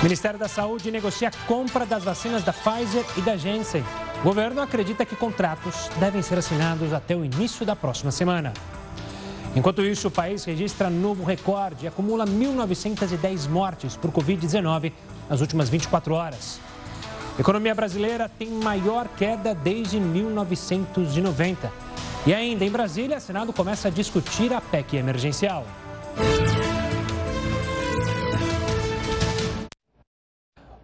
[0.00, 3.84] O Ministério da Saúde negocia a compra das vacinas da Pfizer e da Janssen.
[4.20, 8.54] O governo acredita que contratos devem ser assinados até o início da próxima semana.
[9.54, 14.90] Enquanto isso, o país registra novo recorde e acumula 1.910 mortes por Covid-19
[15.28, 16.58] nas últimas 24 horas.
[17.36, 21.70] A economia brasileira tem maior queda desde 1990.
[22.26, 25.66] E ainda em Brasília, o Senado começa a discutir a PEC emergencial.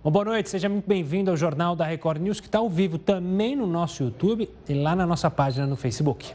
[0.07, 2.97] Bom, boa noite, seja muito bem-vindo ao Jornal da Record News, que está ao vivo
[2.97, 6.33] também no nosso YouTube e lá na nossa página no Facebook.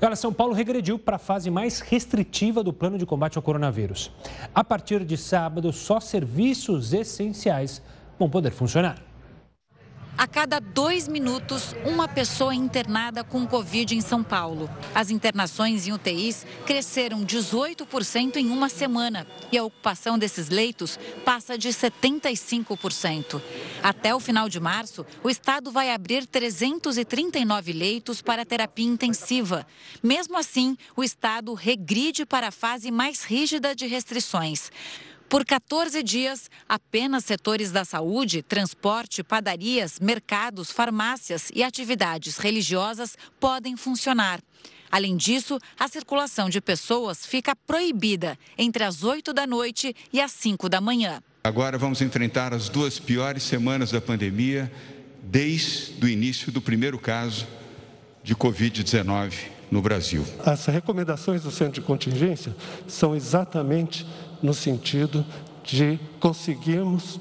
[0.00, 4.12] Olha, São Paulo regrediu para a fase mais restritiva do plano de combate ao coronavírus.
[4.54, 7.82] A partir de sábado, só serviços essenciais
[8.16, 9.09] vão poder funcionar.
[10.20, 14.68] A cada dois minutos, uma pessoa é internada com Covid em São Paulo.
[14.94, 21.56] As internações em UTIs cresceram 18% em uma semana e a ocupação desses leitos passa
[21.56, 23.40] de 75%.
[23.82, 29.66] Até o final de março, o estado vai abrir 339 leitos para terapia intensiva.
[30.02, 34.70] Mesmo assim, o estado regride para a fase mais rígida de restrições.
[35.30, 43.76] Por 14 dias, apenas setores da saúde, transporte, padarias, mercados, farmácias e atividades religiosas podem
[43.76, 44.40] funcionar.
[44.90, 50.32] Além disso, a circulação de pessoas fica proibida entre as 8 da noite e as
[50.32, 51.22] 5 da manhã.
[51.44, 54.70] Agora vamos enfrentar as duas piores semanas da pandemia
[55.22, 57.46] desde o início do primeiro caso
[58.24, 59.32] de Covid-19
[59.70, 60.26] no Brasil.
[60.44, 62.52] As recomendações do centro de contingência
[62.88, 64.04] são exatamente
[64.42, 65.24] no sentido
[65.64, 67.20] de conseguirmos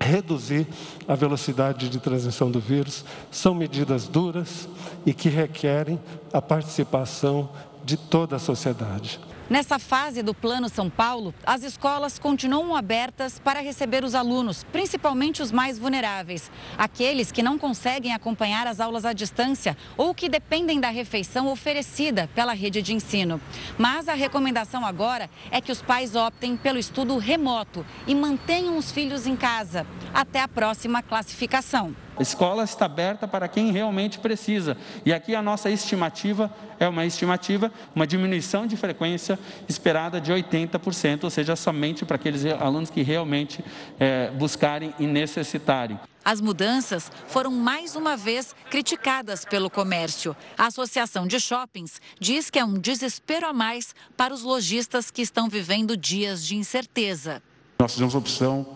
[0.00, 0.66] reduzir
[1.08, 3.04] a velocidade de transmissão do vírus.
[3.30, 4.68] São medidas duras
[5.06, 6.00] e que requerem
[6.32, 7.48] a participação
[7.84, 9.20] de toda a sociedade.
[9.48, 15.42] Nessa fase do Plano São Paulo, as escolas continuam abertas para receber os alunos, principalmente
[15.42, 20.80] os mais vulneráveis, aqueles que não conseguem acompanhar as aulas à distância ou que dependem
[20.80, 23.38] da refeição oferecida pela rede de ensino.
[23.76, 28.90] Mas a recomendação agora é que os pais optem pelo estudo remoto e mantenham os
[28.90, 31.94] filhos em casa até a próxima classificação.
[32.16, 34.76] A escola está aberta para quem realmente precisa.
[35.04, 39.38] E aqui a nossa estimativa é uma estimativa, uma diminuição de frequência
[39.68, 43.64] esperada de 80%, ou seja, somente para aqueles alunos que realmente
[43.98, 45.98] é, buscarem e necessitarem.
[46.24, 50.34] As mudanças foram mais uma vez criticadas pelo comércio.
[50.56, 55.20] A Associação de Shoppings diz que é um desespero a mais para os lojistas que
[55.20, 57.42] estão vivendo dias de incerteza.
[57.78, 58.66] Nós fizemos opção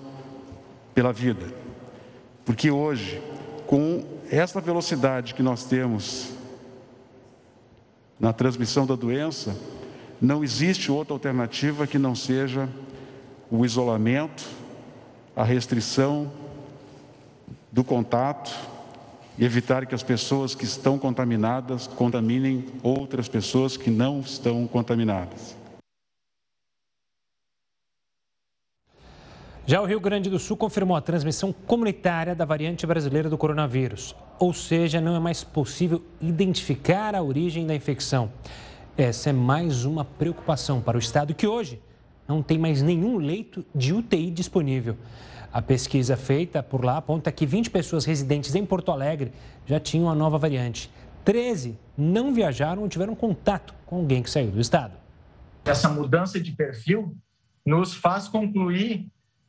[0.92, 1.67] pela vida
[2.48, 3.20] porque hoje,
[3.66, 6.30] com essa velocidade que nós temos
[8.18, 9.54] na transmissão da doença,
[10.18, 12.66] não existe outra alternativa que não seja
[13.50, 14.48] o isolamento,
[15.36, 16.32] a restrição
[17.70, 18.50] do contato
[19.36, 25.54] e evitar que as pessoas que estão contaminadas contaminem outras pessoas que não estão contaminadas.
[29.68, 34.16] Já o Rio Grande do Sul confirmou a transmissão comunitária da variante brasileira do coronavírus,
[34.38, 38.32] ou seja, não é mais possível identificar a origem da infecção.
[38.96, 41.82] Essa é mais uma preocupação para o estado que hoje
[42.26, 44.96] não tem mais nenhum leito de UTI disponível.
[45.52, 49.32] A pesquisa feita por lá aponta que 20 pessoas residentes em Porto Alegre
[49.66, 50.90] já tinham a nova variante.
[51.26, 54.94] 13 não viajaram ou tiveram contato com alguém que saiu do estado.
[55.66, 57.14] Essa mudança de perfil
[57.66, 59.06] nos faz concluir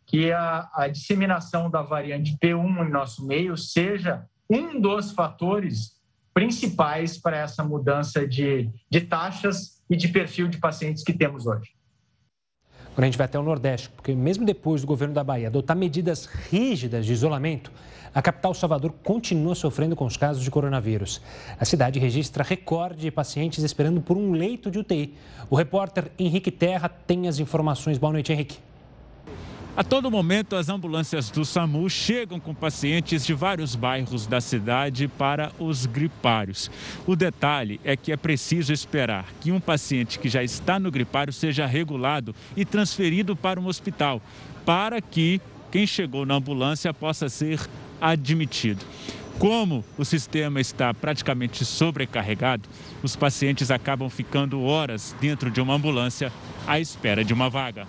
[0.09, 5.99] que a, a disseminação da variante P1 em nosso meio seja um dos fatores
[6.33, 11.75] principais para essa mudança de, de taxas e de perfil de pacientes que temos hoje.
[12.95, 15.77] Quando a gente vai até o Nordeste, porque mesmo depois do governo da Bahia adotar
[15.77, 17.71] medidas rígidas de isolamento,
[18.11, 21.21] a capital Salvador continua sofrendo com os casos de coronavírus.
[21.59, 25.13] A cidade registra recorde de pacientes esperando por um leito de UTI.
[25.51, 27.99] O repórter Henrique Terra tem as informações.
[27.99, 28.57] Boa noite, Henrique.
[29.79, 35.07] A todo momento, as ambulâncias do SAMU chegam com pacientes de vários bairros da cidade
[35.07, 36.69] para os gripários.
[37.07, 41.31] O detalhe é que é preciso esperar que um paciente que já está no gripário
[41.31, 44.21] seja regulado e transferido para um hospital,
[44.65, 45.39] para que
[45.71, 47.65] quem chegou na ambulância possa ser
[48.01, 48.83] admitido.
[49.37, 52.67] Como o sistema está praticamente sobrecarregado,
[53.01, 56.33] os pacientes acabam ficando horas dentro de uma ambulância
[56.67, 57.87] à espera de uma vaga.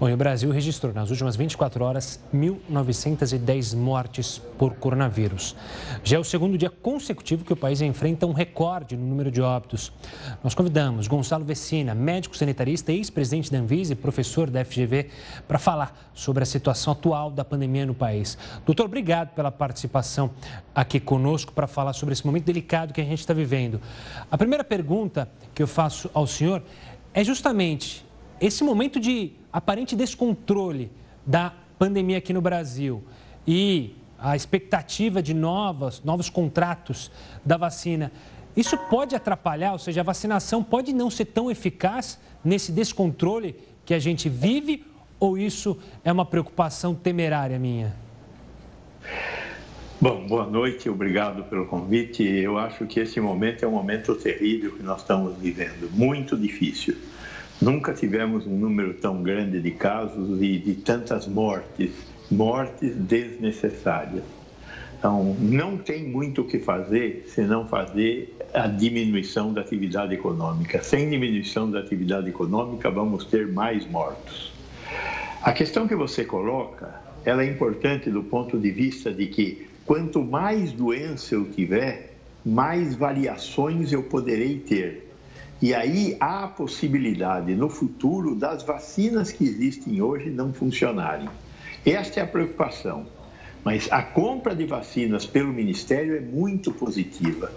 [0.00, 5.56] Bom, e o Brasil registrou nas últimas 24 horas 1.910 mortes por coronavírus.
[6.04, 9.42] Já é o segundo dia consecutivo que o país enfrenta um recorde no número de
[9.42, 9.92] óbitos.
[10.40, 15.08] Nós convidamos Gonçalo Vecina, médico sanitarista, ex-presidente da Anvisa e professor da FGV,
[15.48, 18.38] para falar sobre a situação atual da pandemia no país.
[18.64, 20.30] Doutor, obrigado pela participação
[20.72, 23.80] aqui conosco para falar sobre esse momento delicado que a gente está vivendo.
[24.30, 26.62] A primeira pergunta que eu faço ao senhor
[27.12, 28.06] é justamente
[28.40, 30.90] esse momento de aparente descontrole
[31.24, 33.02] da pandemia aqui no Brasil
[33.46, 37.10] e a expectativa de novas, novos contratos
[37.44, 38.10] da vacina,
[38.56, 43.54] isso pode atrapalhar, ou seja, a vacinação pode não ser tão eficaz nesse descontrole
[43.84, 44.84] que a gente vive,
[45.20, 47.94] ou isso é uma preocupação temerária minha?
[50.00, 52.22] Bom, boa noite, obrigado pelo convite.
[52.22, 56.96] Eu acho que esse momento é um momento terrível que nós estamos vivendo, muito difícil.
[57.60, 61.90] Nunca tivemos um número tão grande de casos e de tantas mortes,
[62.30, 64.22] mortes desnecessárias.
[64.98, 70.82] Então, não tem muito o que fazer se não fazer a diminuição da atividade econômica.
[70.82, 74.52] Sem diminuição da atividade econômica, vamos ter mais mortos.
[75.42, 76.94] A questão que você coloca,
[77.24, 82.14] ela é importante do ponto de vista de que quanto mais doença eu tiver,
[82.44, 85.07] mais variações eu poderei ter.
[85.60, 91.28] E aí há a possibilidade no futuro das vacinas que existem hoje não funcionarem.
[91.84, 93.06] Esta é a preocupação.
[93.64, 97.52] Mas a compra de vacinas pelo Ministério é muito positiva,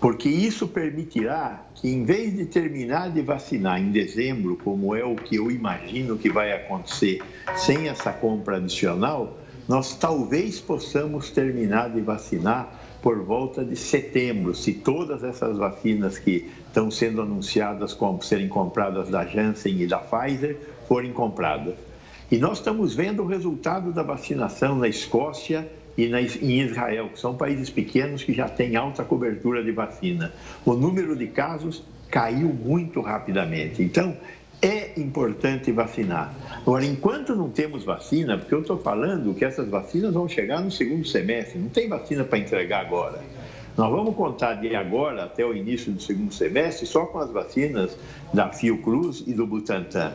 [0.00, 5.14] porque isso permitirá que, em vez de terminar de vacinar em dezembro, como é o
[5.14, 7.22] que eu imagino que vai acontecer
[7.56, 9.38] sem essa compra adicional,
[9.68, 16.50] nós talvez possamos terminar de vacinar por volta de setembro, se todas essas vacinas que
[16.66, 20.56] estão sendo anunciadas como serem compradas da Janssen e da Pfizer
[20.86, 21.74] forem compradas.
[22.30, 27.18] E nós estamos vendo o resultado da vacinação na Escócia e na, em Israel, que
[27.18, 30.32] são países pequenos que já têm alta cobertura de vacina.
[30.64, 33.82] O número de casos caiu muito rapidamente.
[33.82, 34.16] Então,
[34.62, 36.34] é importante vacinar.
[36.60, 40.70] Agora, enquanto não temos vacina, porque eu estou falando que essas vacinas vão chegar no
[40.70, 43.20] segundo semestre, não tem vacina para entregar agora.
[43.76, 47.96] Nós vamos contar de agora até o início do segundo semestre só com as vacinas
[48.34, 50.12] da Fiocruz e do Butantan.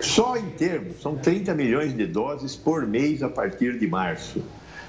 [0.00, 4.42] Só em termos, são 30 milhões de doses por mês a partir de março.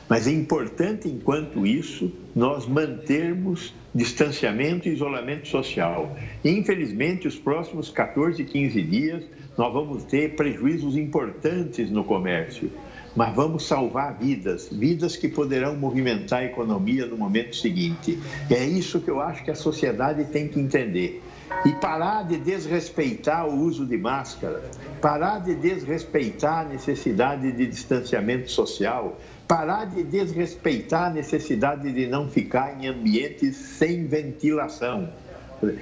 [0.09, 6.17] Mas é importante, enquanto isso, nós mantermos distanciamento e isolamento social.
[6.43, 9.23] Infelizmente, os próximos 14, 15 dias,
[9.55, 12.71] nós vamos ter prejuízos importantes no comércio,
[13.15, 18.17] mas vamos salvar vidas, vidas que poderão movimentar a economia no momento seguinte.
[18.49, 21.21] É isso que eu acho que a sociedade tem que entender.
[21.65, 24.63] E parar de desrespeitar o uso de máscara,
[25.01, 29.17] parar de desrespeitar a necessidade de distanciamento social,
[29.47, 35.09] parar de desrespeitar a necessidade de não ficar em ambientes sem ventilação.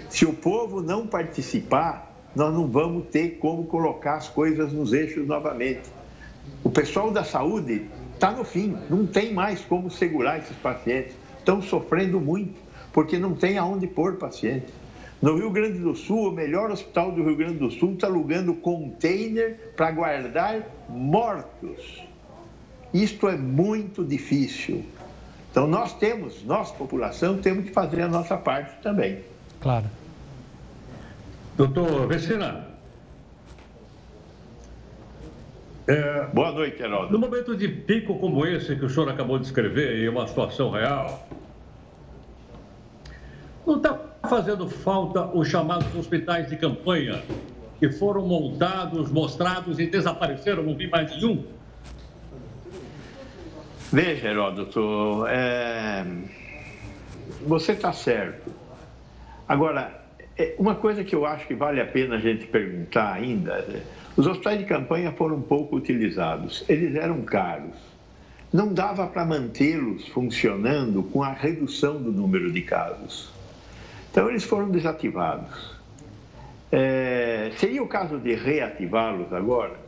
[0.10, 5.28] Se o povo não participar, nós não vamos ter como colocar as coisas nos eixos
[5.28, 5.90] novamente.
[6.64, 11.14] O pessoal da saúde está no fim, não tem mais como segurar esses pacientes.
[11.40, 12.60] Estão sofrendo muito,
[12.92, 14.74] porque não tem aonde pôr pacientes.
[15.22, 18.54] No Rio Grande do Sul, o melhor hospital do Rio Grande do Sul está alugando
[18.54, 22.04] container para guardar mortos.
[22.94, 24.86] Isto é muito difícil.
[25.50, 29.24] Então nós temos, nossa população, temos que fazer a nossa parte também.
[29.60, 29.86] Claro.
[31.56, 32.68] Doutor Vecina.
[35.88, 37.12] É, Boa noite, Heraldo.
[37.12, 40.70] No momento de pico como esse que o senhor acabou de escrever, em uma situação
[40.70, 41.28] real,
[43.66, 47.24] não está fazendo falta os chamados hospitais de campanha,
[47.80, 51.44] que foram montados, mostrados e desapareceram, não vi mais nenhum?
[53.92, 56.06] Veja, Heródoto, é...
[57.46, 58.52] você está certo.
[59.48, 60.04] Agora,
[60.38, 63.82] é, uma coisa que eu acho que vale a pena a gente perguntar ainda: é,
[64.16, 67.76] os hospitais de campanha foram pouco utilizados, eles eram caros.
[68.52, 73.37] Não dava para mantê-los funcionando com a redução do número de casos.
[74.12, 75.78] Então, eles foram desativados.
[76.72, 77.52] É...
[77.58, 79.88] seria o caso de reativá-los agora?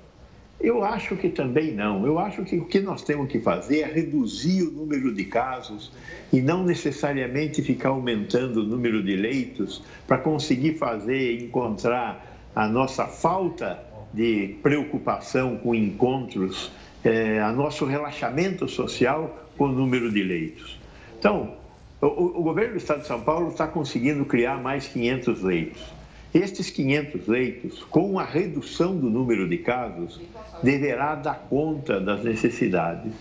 [0.60, 2.06] Eu acho que também não.
[2.06, 5.90] Eu acho que o que nós temos que fazer é reduzir o número de casos
[6.34, 13.06] e não necessariamente ficar aumentando o número de leitos para conseguir fazer, encontrar a nossa
[13.06, 13.80] falta
[14.14, 16.72] de preocupação com encontros,
[17.06, 20.78] é, a nosso relaxamento social com o número de leitos.
[21.18, 21.54] Então,
[22.02, 26.00] o, o governo do Estado de São Paulo está conseguindo criar mais 500 leitos.
[26.34, 30.22] Estes 500 leitos, com a redução do número de casos,
[30.62, 33.14] deverá dar conta das necessidades.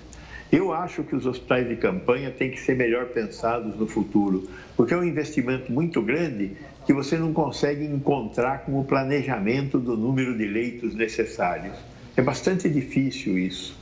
[0.53, 4.95] Eu acho que os hospitais de campanha têm que ser melhor pensados no futuro, porque
[4.95, 6.53] é um investimento muito grande
[6.87, 11.77] que você não consegue encontrar com o planejamento do número de leitos necessários.
[12.17, 13.78] É bastante difícil isso.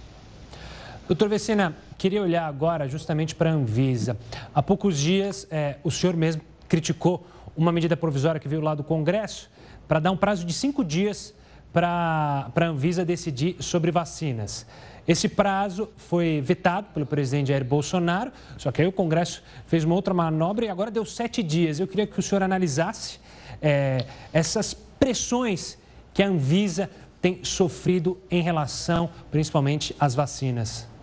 [1.08, 4.16] Doutor Vecina, queria olhar agora justamente para a Anvisa.
[4.52, 7.24] Há poucos dias, é, o senhor mesmo criticou
[7.56, 9.48] uma medida provisória que veio lá do Congresso
[9.86, 11.32] para dar um prazo de cinco dias
[11.72, 14.66] para a Anvisa decidir sobre vacinas.
[15.06, 19.94] Esse prazo foi vetado pelo presidente Jair Bolsonaro, só que aí o Congresso fez uma
[19.94, 21.78] outra manobra e agora deu sete dias.
[21.78, 23.20] Eu queria que o senhor analisasse
[23.62, 25.78] é, essas pressões
[26.12, 26.90] que a Anvisa
[27.22, 30.95] tem sofrido em relação, principalmente, às vacinas.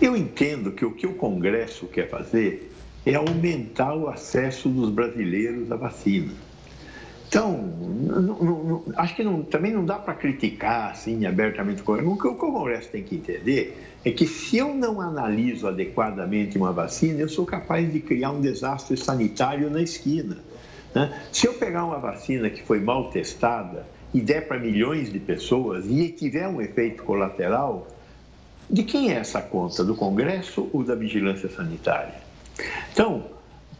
[0.00, 2.72] Eu entendo que o que o Congresso quer fazer
[3.04, 6.32] é aumentar o acesso dos brasileiros à vacina.
[7.28, 12.10] Então, não, não, acho que não, também não dá para criticar assim abertamente o Congresso.
[12.10, 16.72] O que o Congresso tem que entender é que se eu não analiso adequadamente uma
[16.72, 20.38] vacina, eu sou capaz de criar um desastre sanitário na esquina.
[20.94, 21.20] Né?
[21.32, 25.84] Se eu pegar uma vacina que foi mal testada e der para milhões de pessoas
[25.88, 27.88] e tiver um efeito colateral,
[28.68, 29.84] de quem é essa conta?
[29.84, 32.14] Do Congresso ou da Vigilância Sanitária?
[32.92, 33.36] Então,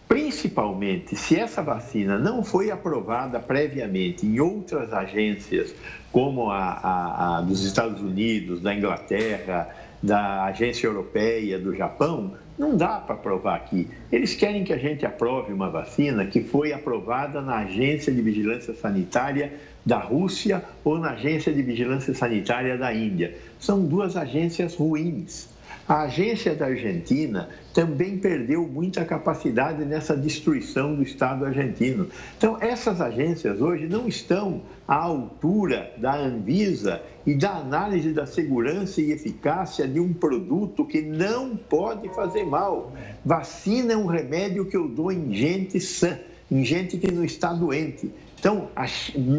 [0.09, 5.75] Principalmente se essa vacina não foi aprovada previamente em outras agências,
[6.12, 9.69] como a, a, a dos Estados Unidos, da Inglaterra,
[10.00, 13.90] da Agência Europeia, do Japão, não dá para aprovar aqui.
[14.11, 18.75] Eles querem que a gente aprove uma vacina que foi aprovada na Agência de Vigilância
[18.75, 19.52] Sanitária
[19.87, 23.37] da Rússia ou na Agência de Vigilância Sanitária da Índia.
[23.61, 25.49] São duas agências ruins.
[25.88, 32.09] A agência da Argentina também perdeu muita capacidade nessa destruição do Estado argentino.
[32.37, 39.00] Então, essas agências hoje não estão à altura da Anvisa e da análise da segurança
[39.00, 42.93] e eficácia de um produto que não pode fazer mal.
[43.25, 46.19] Vacina é um remédio que eu dou em gente sã,
[46.50, 48.10] em gente que não está doente.
[48.38, 48.68] Então,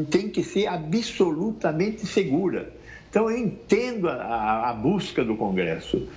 [0.10, 2.74] tem que ser absolutamente segura.
[3.10, 6.08] Então, eu entendo a, a busca do Congresso.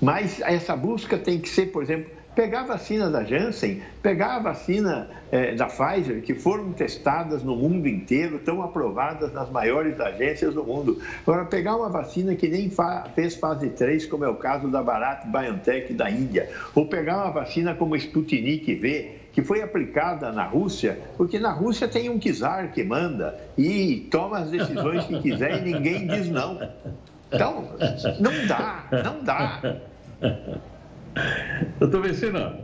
[0.00, 4.38] Mas essa busca tem que ser, por exemplo, pegar a vacina da Janssen, pegar a
[4.40, 10.54] vacina é, da Pfizer, que foram testadas no mundo inteiro, estão aprovadas nas maiores agências
[10.54, 11.00] do mundo.
[11.26, 14.82] Agora, pegar uma vacina que nem fa fez fase 3, como é o caso da
[14.82, 20.44] Bharat BioNTech da Índia, ou pegar uma vacina como Sputnik V, que foi aplicada na
[20.44, 25.66] Rússia, porque na Rússia tem um czar que manda e toma as decisões que quiser
[25.66, 26.58] e ninguém diz não.
[27.32, 27.68] Então,
[28.20, 29.60] não dá, não dá.
[31.80, 32.58] Doutor Vecina,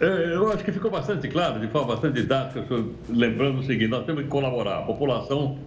[0.00, 2.64] é, eu acho que ficou bastante claro, de forma bastante didática,
[3.08, 4.78] lembrando o seguinte: nós temos que colaborar.
[4.78, 5.58] A população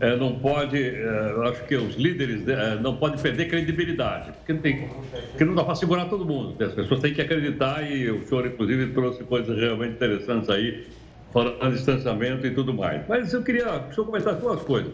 [0.00, 2.44] é, não pode, é, acho que os líderes
[2.80, 4.88] não podem perder credibilidade, porque não, tem,
[5.30, 6.62] porque não dá para segurar todo mundo.
[6.62, 10.86] As pessoas têm que acreditar e o senhor, inclusive, trouxe coisas realmente interessantes aí,
[11.32, 13.02] falando de distanciamento e tudo mais.
[13.08, 14.92] Mas eu queria que o senhor comentasse duas coisas,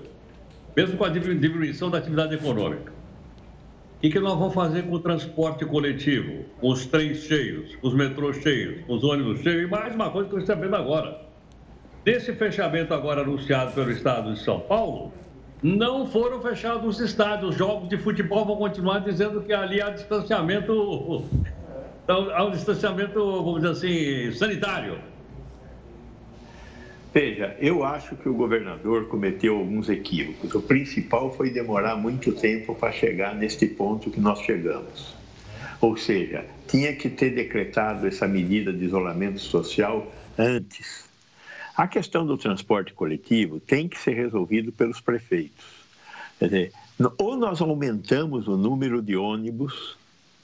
[0.76, 2.92] mesmo com a diminuição da atividade econômica.
[4.02, 6.44] O que nós vamos fazer com o transporte coletivo?
[6.60, 9.62] Com os trens cheios, com os metrôs cheios, com os ônibus cheios?
[9.62, 11.23] E mais uma coisa que eu estou sabendo agora.
[12.04, 15.10] Desse fechamento agora anunciado pelo Estado de São Paulo,
[15.62, 17.52] não foram fechados os estádios.
[17.52, 21.24] Os jogos de futebol vão continuar dizendo que ali há distanciamento,
[22.06, 24.98] há um distanciamento, vamos dizer assim, sanitário.
[27.14, 30.54] Veja, eu acho que o governador cometeu alguns equívocos.
[30.54, 35.14] O principal foi demorar muito tempo para chegar neste ponto que nós chegamos.
[35.80, 41.13] Ou seja, tinha que ter decretado essa medida de isolamento social antes.
[41.76, 45.64] A questão do transporte coletivo tem que ser resolvido pelos prefeitos.
[46.38, 46.72] Quer dizer,
[47.18, 49.96] ou nós aumentamos o número de ônibus,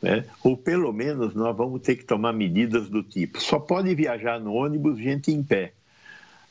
[0.03, 0.25] né?
[0.43, 4.55] ou pelo menos nós vamos ter que tomar medidas do tipo: só pode viajar no
[4.55, 5.73] ônibus gente em pé.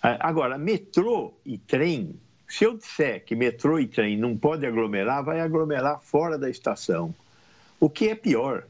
[0.02, 2.16] Agora, metrô e trem,
[2.48, 7.14] se eu disser que metrô e trem não pode aglomerar, vai aglomerar fora da estação.
[7.82, 8.64] O que é pior?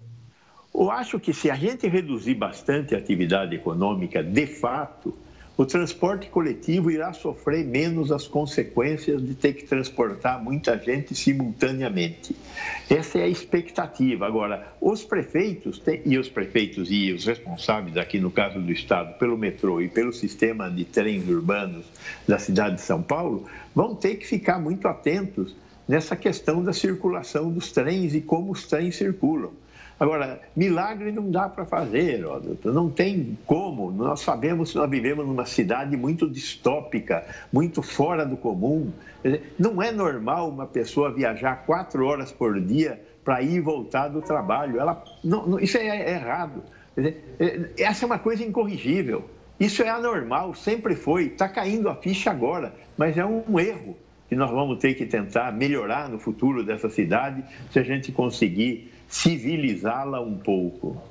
[0.74, 5.16] Eu acho que se a gente reduzir bastante a atividade econômica, de fato,
[5.60, 12.34] o transporte coletivo irá sofrer menos as consequências de ter que transportar muita gente simultaneamente.
[12.90, 14.26] Essa é a expectativa.
[14.26, 19.38] Agora, os prefeitos, e os prefeitos e os responsáveis, aqui no caso do Estado, pelo
[19.38, 21.86] metrô e pelo sistema de trens urbanos
[22.26, 25.54] da cidade de São Paulo, vão ter que ficar muito atentos
[25.86, 29.52] nessa questão da circulação dos trens e como os trens circulam.
[30.00, 33.92] Agora, milagre não dá para fazer, ó, não tem como.
[33.92, 38.92] Nós sabemos que nós vivemos numa cidade muito distópica, muito fora do comum.
[39.60, 44.22] Não é normal uma pessoa viajar quatro horas por dia para ir e voltar do
[44.22, 44.80] trabalho.
[44.80, 46.64] Ela, não, não, isso é, é errado.
[46.98, 49.26] É, essa é uma coisa incorrigível.
[49.60, 51.26] Isso é anormal, sempre foi.
[51.26, 53.98] Está caindo a ficha agora, mas é um erro
[54.30, 58.94] que nós vamos ter que tentar melhorar no futuro dessa cidade se a gente conseguir
[59.10, 61.02] civilizá-la um pouco.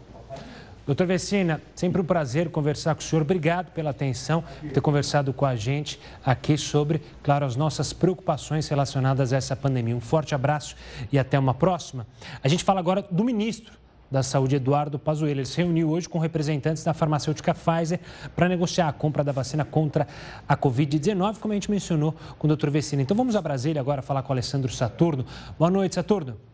[0.87, 3.21] Doutor Vecina, sempre um prazer conversar com o senhor.
[3.21, 8.67] Obrigado pela atenção, por ter conversado com a gente aqui sobre, claro, as nossas preocupações
[8.69, 9.95] relacionadas a essa pandemia.
[9.95, 10.75] Um forte abraço
[11.13, 12.07] e até uma próxima.
[12.43, 13.75] A gente fala agora do ministro
[14.11, 15.41] da Saúde, Eduardo Pazuello.
[15.41, 18.01] Ele se reuniu hoje com representantes da farmacêutica Pfizer
[18.35, 20.07] para negociar a compra da vacina contra
[20.49, 23.03] a Covid-19, como a gente mencionou com o doutor Vecina.
[23.03, 25.27] Então vamos a Brasília agora falar com o Alessandro Saturno.
[25.59, 26.48] Boa noite, Saturno.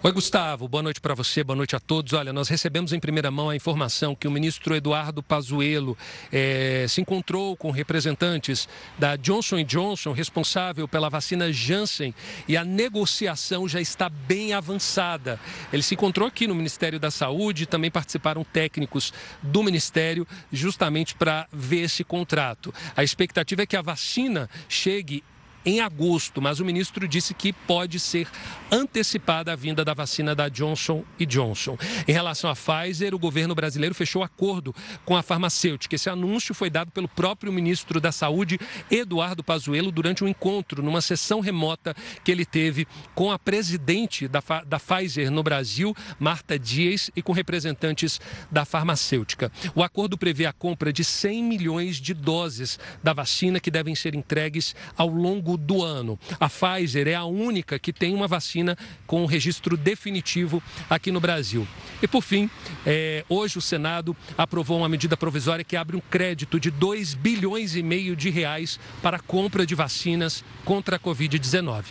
[0.00, 0.68] Oi, Gustavo.
[0.68, 2.12] Boa noite para você, boa noite a todos.
[2.12, 5.98] Olha, nós recebemos em primeira mão a informação que o ministro Eduardo Pazuello
[6.32, 12.14] eh, se encontrou com representantes da Johnson Johnson, responsável pela vacina Janssen,
[12.46, 15.40] e a negociação já está bem avançada.
[15.72, 19.12] Ele se encontrou aqui no Ministério da Saúde, também participaram técnicos
[19.42, 22.72] do Ministério, justamente para ver esse contrato.
[22.96, 25.24] A expectativa é que a vacina chegue
[25.68, 28.26] em agosto, mas o ministro disse que pode ser
[28.70, 31.76] antecipada a vinda da vacina da Johnson Johnson.
[32.06, 35.94] Em relação à Pfizer, o governo brasileiro fechou acordo com a farmacêutica.
[35.94, 38.58] Esse anúncio foi dado pelo próprio ministro da Saúde,
[38.90, 41.94] Eduardo Pazuello, durante um encontro numa sessão remota
[42.24, 47.32] que ele teve com a presidente da, da Pfizer no Brasil, Marta Dias, e com
[47.32, 48.18] representantes
[48.50, 49.52] da farmacêutica.
[49.74, 54.14] O acordo prevê a compra de 100 milhões de doses da vacina que devem ser
[54.14, 56.18] entregues ao longo do ano.
[56.40, 61.66] A Pfizer é a única que tem uma vacina com registro definitivo aqui no Brasil.
[62.02, 62.48] E por fim,
[62.86, 67.76] é, hoje o Senado aprovou uma medida provisória que abre um crédito de 2 bilhões
[67.76, 71.84] e meio de reais para a compra de vacinas contra a Covid-19.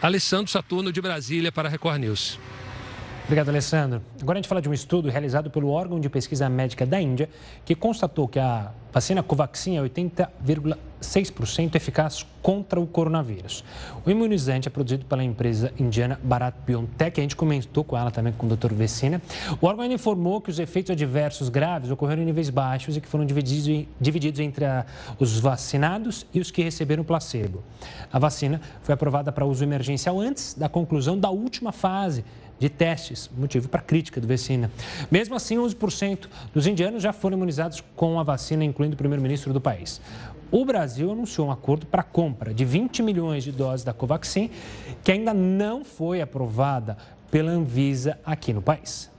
[0.00, 2.38] Alessandro Saturno de Brasília para a Record News.
[3.26, 4.00] Obrigado, Alessandro.
[4.22, 7.28] Agora a gente fala de um estudo realizado pelo órgão de pesquisa médica da Índia,
[7.64, 13.64] que constatou que a vacina Covaxin é 80,6% eficaz contra o coronavírus.
[14.06, 18.32] O imunizante é produzido pela empresa indiana Bharat BioNTech, a gente comentou com ela também,
[18.32, 18.72] com o Dr.
[18.72, 19.20] Vecina.
[19.60, 23.26] O órgão informou que os efeitos adversos graves ocorreram em níveis baixos e que foram
[23.26, 24.86] divididos, divididos entre a,
[25.18, 27.64] os vacinados e os que receberam placebo.
[28.12, 32.24] A vacina foi aprovada para uso emergencial antes da conclusão da última fase
[32.58, 34.70] de testes, motivo para crítica do Vecina.
[35.10, 39.60] Mesmo assim, 11% dos indianos já foram imunizados com a vacina, incluindo o primeiro-ministro do
[39.60, 40.00] país.
[40.50, 44.50] O Brasil anunciou um acordo para a compra de 20 milhões de doses da Covaxin,
[45.02, 46.96] que ainda não foi aprovada
[47.30, 49.10] pela Anvisa aqui no país.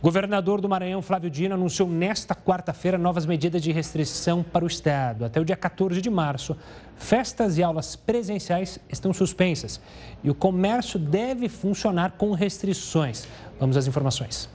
[0.00, 4.68] O governador do Maranhão, Flávio Dino, anunciou nesta quarta-feira novas medidas de restrição para o
[4.68, 5.24] Estado.
[5.24, 6.54] Até o dia 14 de março,
[6.96, 9.80] festas e aulas presenciais estão suspensas
[10.22, 13.26] e o comércio deve funcionar com restrições.
[13.58, 14.48] Vamos às informações.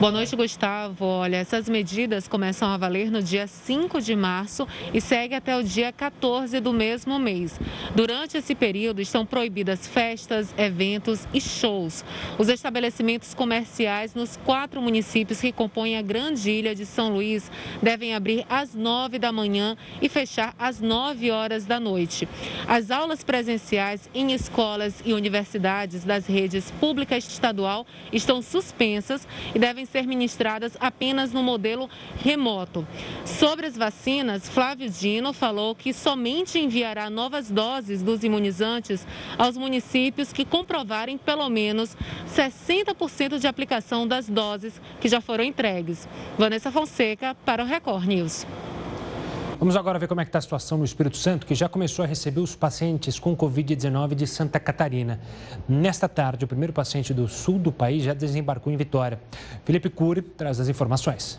[0.00, 1.04] Boa noite, Gustavo.
[1.04, 5.62] Olha, essas medidas começam a valer no dia 5 de março e seguem até o
[5.62, 7.60] dia 14 do mesmo mês.
[7.94, 12.02] Durante esse período estão proibidas festas, eventos e shows.
[12.38, 18.14] Os estabelecimentos comerciais nos quatro municípios que compõem a grande ilha de São Luís devem
[18.14, 22.26] abrir às 9 da manhã e fechar às 9 horas da noite.
[22.66, 29.89] As aulas presenciais em escolas e universidades das redes pública estadual estão suspensas e devem
[29.90, 31.88] ser ministradas apenas no modelo
[32.22, 32.86] remoto.
[33.24, 40.32] Sobre as vacinas, Flávio Dino falou que somente enviará novas doses dos imunizantes aos municípios
[40.32, 41.96] que comprovarem pelo menos
[42.34, 46.08] 60% de aplicação das doses que já foram entregues.
[46.38, 48.46] Vanessa Fonseca para o Record News.
[49.60, 52.02] Vamos agora ver como é que está a situação no Espírito Santo, que já começou
[52.02, 55.20] a receber os pacientes com Covid-19 de Santa Catarina.
[55.68, 59.20] Nesta tarde, o primeiro paciente do sul do país já desembarcou em Vitória.
[59.66, 61.38] Felipe Cury traz as informações.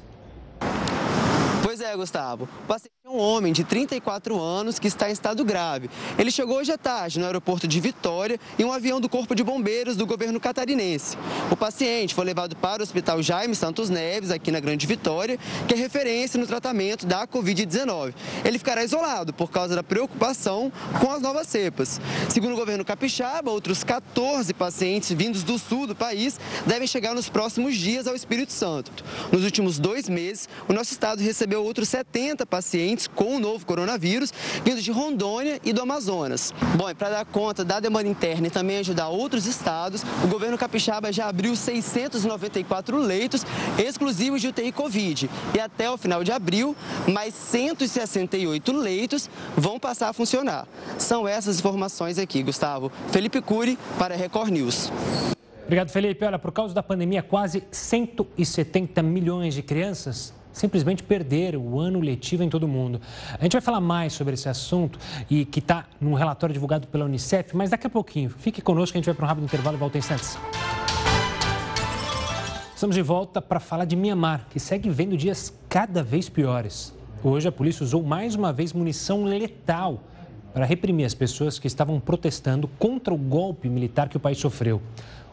[1.64, 2.48] Pois é, Gustavo.
[2.68, 5.90] Paciente um homem de 34 anos que está em estado grave.
[6.18, 9.44] Ele chegou hoje à tarde no aeroporto de Vitória em um avião do Corpo de
[9.44, 11.18] Bombeiros do governo catarinense.
[11.52, 15.74] O paciente foi levado para o Hospital Jaime Santos Neves, aqui na Grande Vitória, que
[15.74, 18.14] é referência no tratamento da Covid-19.
[18.46, 22.00] Ele ficará isolado por causa da preocupação com as novas cepas.
[22.30, 27.28] Segundo o governo capixaba, outros 14 pacientes vindos do sul do país devem chegar nos
[27.28, 29.04] próximos dias ao Espírito Santo.
[29.32, 34.34] Nos últimos dois meses, o nosso estado recebeu outros 70 pacientes com o novo coronavírus,
[34.64, 36.54] vindos de Rondônia e do Amazonas.
[36.76, 40.58] Bom, e para dar conta da demanda interna e também ajudar outros estados, o governo
[40.58, 43.46] capixaba já abriu 694 leitos
[43.78, 45.30] exclusivos de UTI Covid.
[45.56, 46.76] E até o final de abril,
[47.08, 50.68] mais 168 leitos vão passar a funcionar.
[50.98, 52.92] São essas informações aqui, Gustavo.
[53.12, 54.92] Felipe Cury para Record News.
[55.66, 56.26] Obrigado, Felipe.
[56.26, 62.44] Olha, por causa da pandemia, quase 170 milhões de crianças simplesmente perderam o ano letivo
[62.44, 63.02] em todo o mundo.
[63.40, 67.06] A gente vai falar mais sobre esse assunto e que está num relatório divulgado pela
[67.06, 68.30] Unicef, mas daqui a pouquinho.
[68.30, 70.38] Fique conosco, a gente vai para um rápido intervalo e volta em instantes.
[72.76, 76.94] Estamos de volta para falar de Mianmar, que segue vendo dias cada vez piores.
[77.24, 80.02] Hoje a polícia usou mais uma vez munição letal
[80.52, 84.82] para reprimir as pessoas que estavam protestando contra o golpe militar que o país sofreu.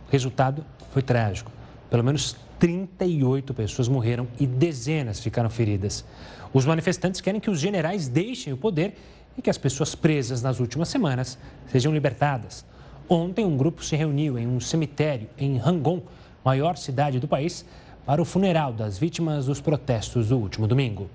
[0.06, 1.50] O resultado foi trágico.
[1.88, 6.04] Pelo menos 38 pessoas morreram e dezenas ficaram feridas.
[6.52, 8.94] Os manifestantes querem que os generais deixem o poder
[9.36, 11.38] e que as pessoas presas nas últimas semanas
[11.70, 12.64] sejam libertadas.
[13.08, 16.02] Ontem, um grupo se reuniu em um cemitério em Rangoon,
[16.44, 17.64] maior cidade do país,
[18.04, 21.08] para o funeral das vítimas dos protestos do último domingo.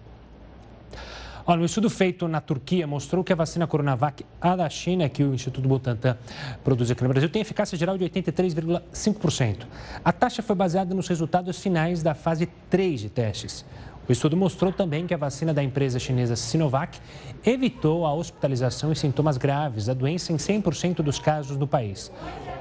[1.46, 5.22] Olha, um estudo feito na Turquia mostrou que a vacina Coronavac, a da China, que
[5.26, 6.18] o Instituto Butantan
[6.64, 9.66] produz aqui no Brasil, tem eficácia geral de 83,5%.
[10.06, 13.66] A taxa foi baseada nos resultados finais da fase 3 de testes.
[14.08, 17.00] O estudo mostrou também que a vacina da empresa chinesa Sinovac
[17.46, 22.10] evitou a hospitalização e sintomas graves da doença em 100% dos casos no país.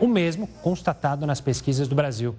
[0.00, 2.34] O mesmo constatado nas pesquisas do Brasil.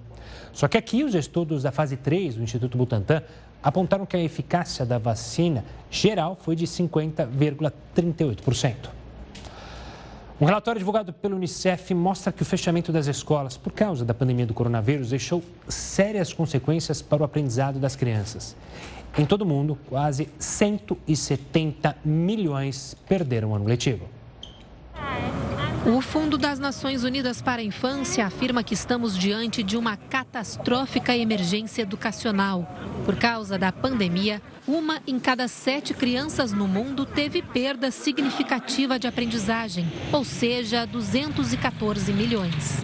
[0.52, 3.22] Só que aqui os estudos da fase 3 do Instituto Butantan
[3.64, 8.90] apontaram que a eficácia da vacina geral foi de 50,38%.
[10.38, 14.44] Um relatório divulgado pelo Unicef mostra que o fechamento das escolas por causa da pandemia
[14.44, 18.54] do coronavírus deixou sérias consequências para o aprendizado das crianças.
[19.16, 24.06] Em todo o mundo, quase 170 milhões perderam o ano letivo.
[25.86, 31.14] O Fundo das Nações Unidas para a Infância afirma que estamos diante de uma catastrófica
[31.14, 32.66] emergência educacional.
[33.04, 39.06] Por causa da pandemia, uma em cada sete crianças no mundo teve perda significativa de
[39.06, 42.82] aprendizagem, ou seja, 214 milhões.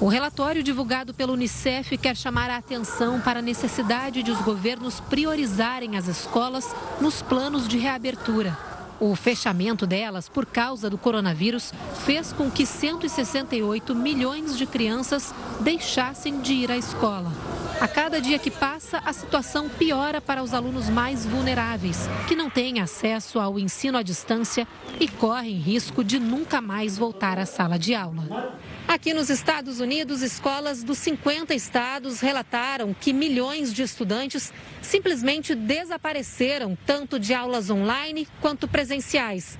[0.00, 5.00] O relatório divulgado pelo Unicef quer chamar a atenção para a necessidade de os governos
[5.00, 8.56] priorizarem as escolas nos planos de reabertura.
[9.00, 11.72] O fechamento delas por causa do coronavírus
[12.04, 17.32] fez com que 168 milhões de crianças deixassem de ir à escola.
[17.80, 22.50] A cada dia que passa, a situação piora para os alunos mais vulneráveis, que não
[22.50, 24.66] têm acesso ao ensino à distância
[24.98, 28.58] e correm risco de nunca mais voltar à sala de aula.
[28.88, 36.74] Aqui nos Estados Unidos, escolas dos 50 estados relataram que milhões de estudantes simplesmente desapareceram,
[36.86, 39.58] tanto de aulas online quanto presenciais.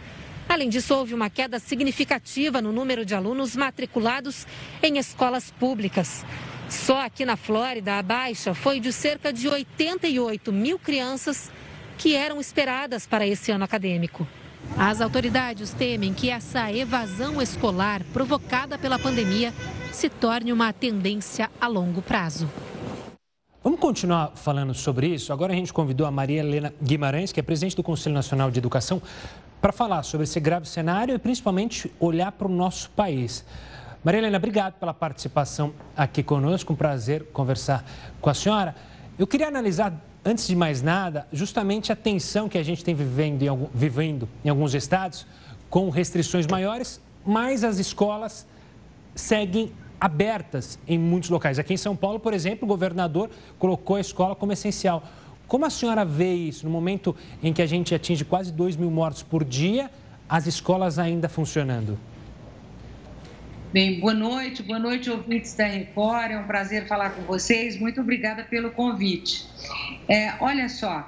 [0.49, 4.47] Além disso, houve uma queda significativa no número de alunos matriculados
[4.83, 6.25] em escolas públicas.
[6.71, 11.51] Só aqui na Flórida, a baixa foi de cerca de 88 mil crianças
[11.99, 14.27] que eram esperadas para esse ano acadêmico.
[14.77, 19.53] As autoridades temem que essa evasão escolar provocada pela pandemia
[19.93, 22.49] se torne uma tendência a longo prazo.
[23.63, 25.33] Vamos continuar falando sobre isso.
[25.33, 28.59] Agora a gente convidou a Maria Helena Guimarães, que é presidente do Conselho Nacional de
[28.59, 29.03] Educação,
[29.61, 33.45] para falar sobre esse grave cenário e principalmente olhar para o nosso país.
[34.05, 36.73] Maria Helena, obrigado pela participação aqui conosco.
[36.73, 37.85] Um prazer conversar
[38.21, 38.77] com a senhora.
[39.19, 39.93] Eu queria analisar
[40.29, 44.29] antes de mais nada, justamente a tensão que a gente tem vivendo em, algum, vivendo
[44.45, 45.27] em alguns estados,
[45.71, 48.47] com restrições maiores, mas as escolas
[49.15, 51.59] seguem abertas em muitos locais.
[51.59, 55.03] Aqui em São Paulo, por exemplo, o governador colocou a escola como essencial.
[55.47, 58.91] Como a senhora vê isso no momento em que a gente atinge quase 2 mil
[58.91, 59.91] mortos por dia,
[60.29, 61.99] as escolas ainda funcionando?
[63.71, 66.31] Bem, boa noite, boa noite, ouvintes da Record.
[66.31, 67.79] É um prazer falar com vocês.
[67.79, 69.47] Muito obrigada pelo convite.
[70.09, 71.07] É, olha só,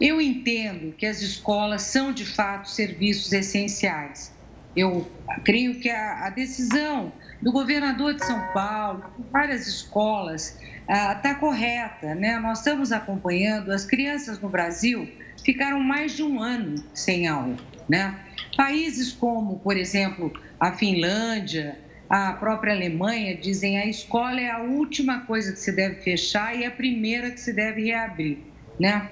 [0.00, 4.34] eu entendo que as escolas são de fato serviços essenciais.
[4.74, 5.08] Eu
[5.44, 12.12] creio que a, a decisão do governador de São Paulo, várias escolas, está ah, correta.
[12.16, 12.40] Né?
[12.40, 15.08] Nós estamos acompanhando, as crianças no Brasil
[15.44, 17.54] ficaram mais de um ano sem aula.
[17.88, 18.18] Né?
[18.56, 21.78] Países como, por exemplo, a Finlândia,
[22.10, 26.64] a própria Alemanha dizem a escola é a última coisa que se deve fechar e
[26.64, 28.38] a primeira que se deve reabrir,
[28.80, 29.08] né?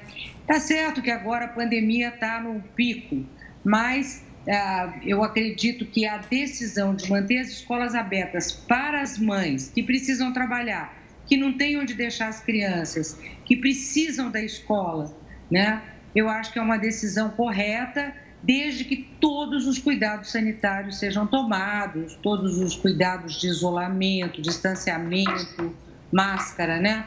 [0.48, 3.24] Tá certo que agora a pandemia está no pico,
[3.62, 9.70] mas ah, eu acredito que a decisão de manter as escolas abertas para as mães
[9.72, 10.92] que precisam trabalhar,
[11.26, 15.16] que não têm onde deixar as crianças, que precisam da escola,
[15.48, 15.82] né?
[16.14, 22.16] eu acho que é uma decisão correta, desde que todos os cuidados sanitários sejam tomados,
[22.22, 25.74] todos os cuidados de isolamento, distanciamento,
[26.12, 27.06] máscara, né?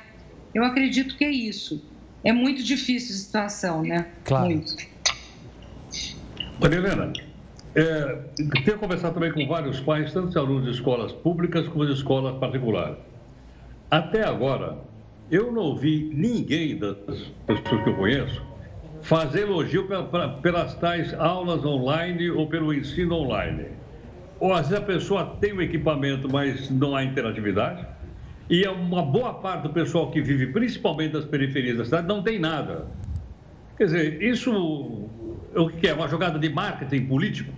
[0.53, 1.83] Eu acredito que é isso.
[2.23, 4.07] É muito difícil a situação, né?
[4.25, 4.47] Claro.
[4.47, 4.75] Muito.
[6.59, 7.13] Maria Helena,
[7.73, 8.19] é,
[8.65, 12.37] tenho conversado também com vários pais, tanto de alunos de escolas públicas como de escolas
[12.37, 12.97] particulares.
[13.89, 14.77] Até agora,
[15.29, 16.97] eu não ouvi ninguém das
[17.47, 18.50] pessoas que eu conheço
[19.03, 19.87] fazer elogio
[20.41, 23.65] pelas tais aulas online ou pelo ensino online.
[24.39, 27.85] Ou às vezes a pessoa tem o equipamento, mas não há interatividade.
[28.49, 32.39] E uma boa parte do pessoal que vive principalmente das periferias da cidade não tem
[32.39, 32.87] nada.
[33.77, 34.51] Quer dizer, isso
[35.55, 35.93] o que é?
[35.93, 37.51] Uma jogada de marketing político?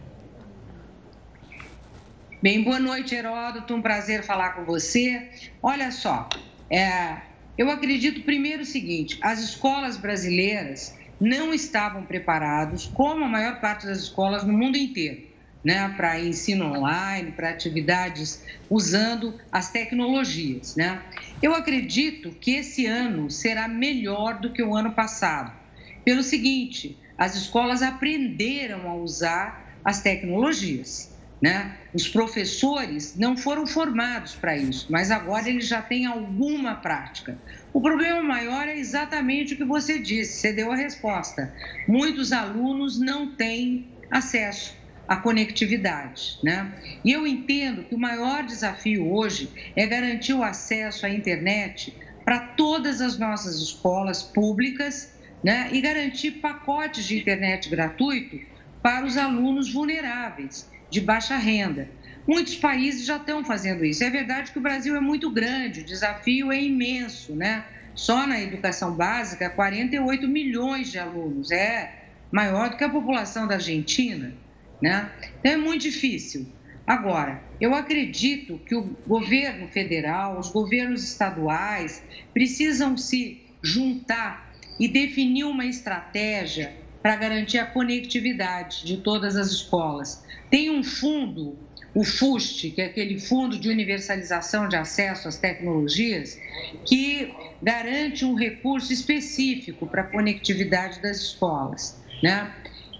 [2.41, 3.73] Bem, boa noite, Heródoto.
[3.73, 5.29] Um prazer falar com você.
[5.61, 6.27] Olha só,
[6.69, 7.17] é,
[7.57, 13.85] eu acredito primeiro o seguinte: as escolas brasileiras não estavam preparados, como a maior parte
[13.85, 15.21] das escolas no mundo inteiro,
[15.63, 20.75] né, para ensino online, para atividades usando as tecnologias.
[20.75, 21.01] Né?
[21.41, 25.57] Eu acredito que esse ano será melhor do que o ano passado,
[26.03, 31.12] pelo seguinte: as escolas aprenderam a usar as tecnologias.
[31.43, 31.75] Né?
[31.93, 37.37] Os professores não foram formados para isso, mas agora eles já têm alguma prática.
[37.73, 41.53] O problema maior é exatamente o que você disse, você deu a resposta.
[41.85, 44.73] Muitos alunos não têm acesso
[45.05, 46.71] à conectividade, né?
[47.03, 52.39] E eu entendo que o maior desafio hoje é garantir o acesso à internet para
[52.39, 55.11] todas as nossas escolas públicas,
[55.43, 55.67] né?
[55.73, 58.39] E garantir pacotes de internet gratuito
[58.81, 61.89] para os alunos vulneráveis de baixa renda.
[62.27, 64.03] Muitos países já estão fazendo isso.
[64.03, 67.65] É verdade que o Brasil é muito grande, o desafio é imenso, né?
[67.95, 71.49] Só na educação básica, 48 milhões de alunos.
[71.49, 71.91] É
[72.31, 74.35] maior do que a população da Argentina,
[74.79, 75.11] né?
[75.39, 76.47] Então é muito difícil.
[76.85, 82.03] Agora, eu acredito que o governo federal, os governos estaduais
[82.33, 90.23] precisam se juntar e definir uma estratégia para garantir a conectividade de todas as escolas.
[90.53, 91.57] Tem um fundo,
[91.95, 96.39] o FUST, que é aquele Fundo de Universalização de Acesso às Tecnologias,
[96.85, 101.99] que garante um recurso específico para a conectividade das escolas.
[102.21, 102.53] Né?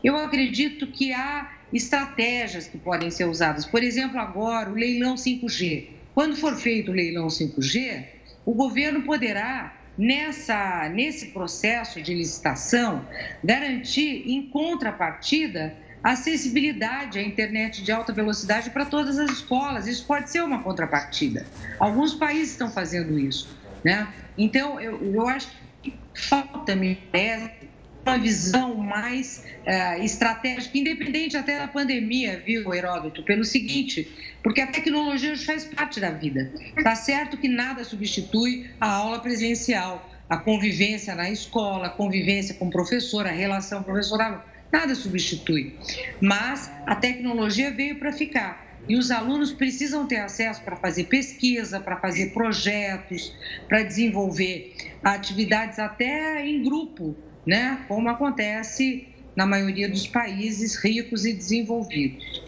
[0.04, 3.68] Eu acredito que há estratégias que podem ser usadas.
[3.68, 5.89] Por exemplo, agora, o leilão 5G.
[6.16, 8.04] Quando for feito o leilão 5G,
[8.48, 13.08] o governo poderá nessa, nesse processo de licitação,
[13.44, 19.88] garantir em contrapartida acessibilidade à internet de alta velocidade para todas as escolas.
[19.88, 21.46] Isso pode ser uma contrapartida.
[21.80, 23.48] Alguns países estão fazendo isso.
[23.84, 24.08] Né?
[24.38, 25.48] Então, eu, eu acho
[25.82, 27.63] que falta, me parece,
[28.06, 33.24] uma visão mais uh, estratégica, independente até da pandemia, viu, Heródoto?
[33.24, 34.12] Pelo seguinte,
[34.44, 36.52] porque a tecnologia faz parte da vida.
[36.78, 42.68] Está certo que nada substitui a aula presencial, a convivência na escola, a convivência com
[42.68, 44.42] o professor, a relação professor-aluno.
[44.74, 45.76] Nada substitui.
[46.20, 48.74] Mas a tecnologia veio para ficar.
[48.90, 53.32] E os alunos precisam ter acesso para fazer pesquisa, para fazer projetos,
[53.70, 57.86] para desenvolver atividades até em grupo, né?
[57.88, 62.44] como acontece na maioria dos países ricos e desenvolvidos.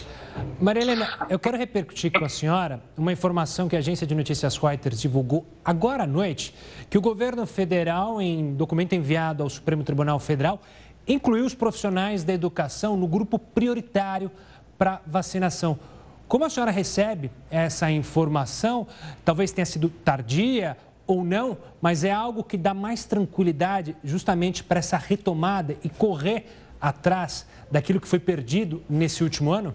[0.59, 4.57] Maria Helena, eu quero repercutir com a senhora uma informação que a agência de notícias
[4.57, 6.53] Reuters divulgou agora à noite,
[6.89, 10.61] que o governo federal, em documento enviado ao Supremo Tribunal Federal,
[11.07, 14.31] incluiu os profissionais da educação no grupo prioritário
[14.77, 15.79] para vacinação.
[16.27, 18.87] Como a senhora recebe essa informação?
[19.23, 24.79] Talvez tenha sido tardia ou não, mas é algo que dá mais tranquilidade justamente para
[24.79, 26.47] essa retomada e correr
[26.81, 29.73] atrás daquilo que foi perdido nesse último ano?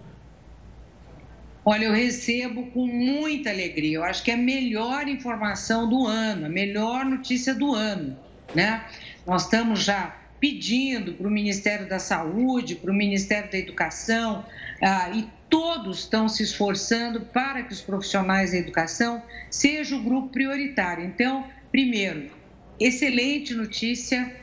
[1.63, 3.97] Olha, eu recebo com muita alegria.
[3.97, 8.17] Eu acho que é a melhor informação do ano, a melhor notícia do ano,
[8.53, 8.83] né?
[9.25, 14.43] Nós estamos já pedindo para o Ministério da Saúde, para o Ministério da Educação,
[14.81, 20.29] ah, e todos estão se esforçando para que os profissionais da educação sejam o grupo
[20.29, 21.05] prioritário.
[21.05, 22.31] Então, primeiro,
[22.79, 24.35] excelente notícia.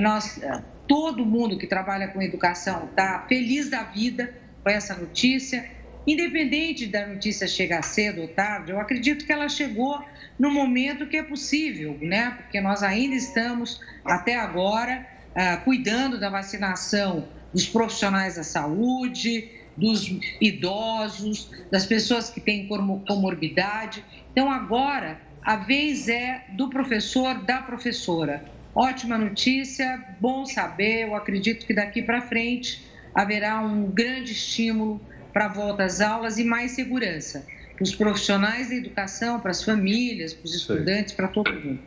[0.00, 0.40] Nós,
[0.88, 5.70] todo mundo que trabalha com educação está feliz da vida com essa notícia.
[6.06, 10.04] Independente da notícia chegar cedo ou tarde, eu acredito que ela chegou
[10.38, 12.34] no momento que é possível, né?
[12.38, 20.08] Porque nós ainda estamos, até agora, ah, cuidando da vacinação dos profissionais da saúde, dos
[20.40, 24.04] idosos, das pessoas que têm comorbidade.
[24.32, 28.44] Então, agora, a vez é do professor, da professora.
[28.74, 31.04] ótima notícia, bom saber.
[31.04, 35.00] Eu acredito que daqui para frente haverá um grande estímulo
[35.32, 39.62] para a volta às aulas e mais segurança para os profissionais da educação, para as
[39.62, 41.80] famílias, para os estudantes, para todo mundo.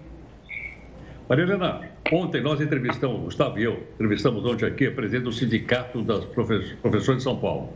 [1.29, 6.01] Maria Helena, ontem nós entrevistamos, Gustavo e eu, entrevistamos ontem aqui a presidente do Sindicato
[6.01, 7.73] das Professores de São Paulo,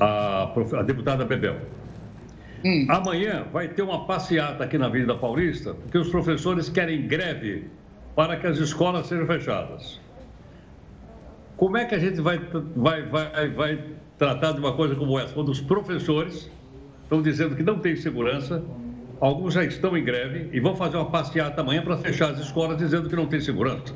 [0.00, 1.56] a, a deputada Bebel.
[2.64, 2.86] Hum.
[2.88, 7.64] Amanhã vai ter uma passeata aqui na Avenida Paulista, porque os professores querem greve
[8.14, 10.00] para que as escolas sejam fechadas.
[11.56, 12.38] Como é que a gente vai,
[12.74, 13.84] vai, vai, vai
[14.18, 16.50] tratar de uma coisa como essa, quando os professores
[17.02, 18.62] estão dizendo que não tem segurança,
[19.20, 22.78] alguns já estão em greve e vão fazer uma passeata amanhã para fechar as escolas
[22.78, 23.94] dizendo que não tem segurança?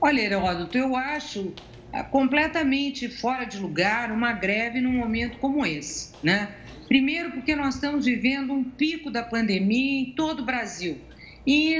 [0.00, 1.52] Olha, Heródoto, eu acho
[1.92, 6.48] ah, completamente fora de lugar uma greve num momento como esse, né?
[6.86, 10.98] Primeiro porque nós estamos vivendo um pico da pandemia em todo o Brasil
[11.46, 11.76] e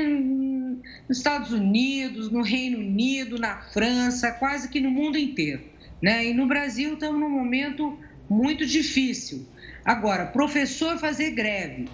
[1.09, 5.63] nos Estados Unidos, no Reino Unido, na França, quase que no mundo inteiro.
[6.01, 6.27] Né?
[6.27, 9.47] E no Brasil estamos num momento muito difícil.
[9.87, 11.89] Agora, professor fazer greve,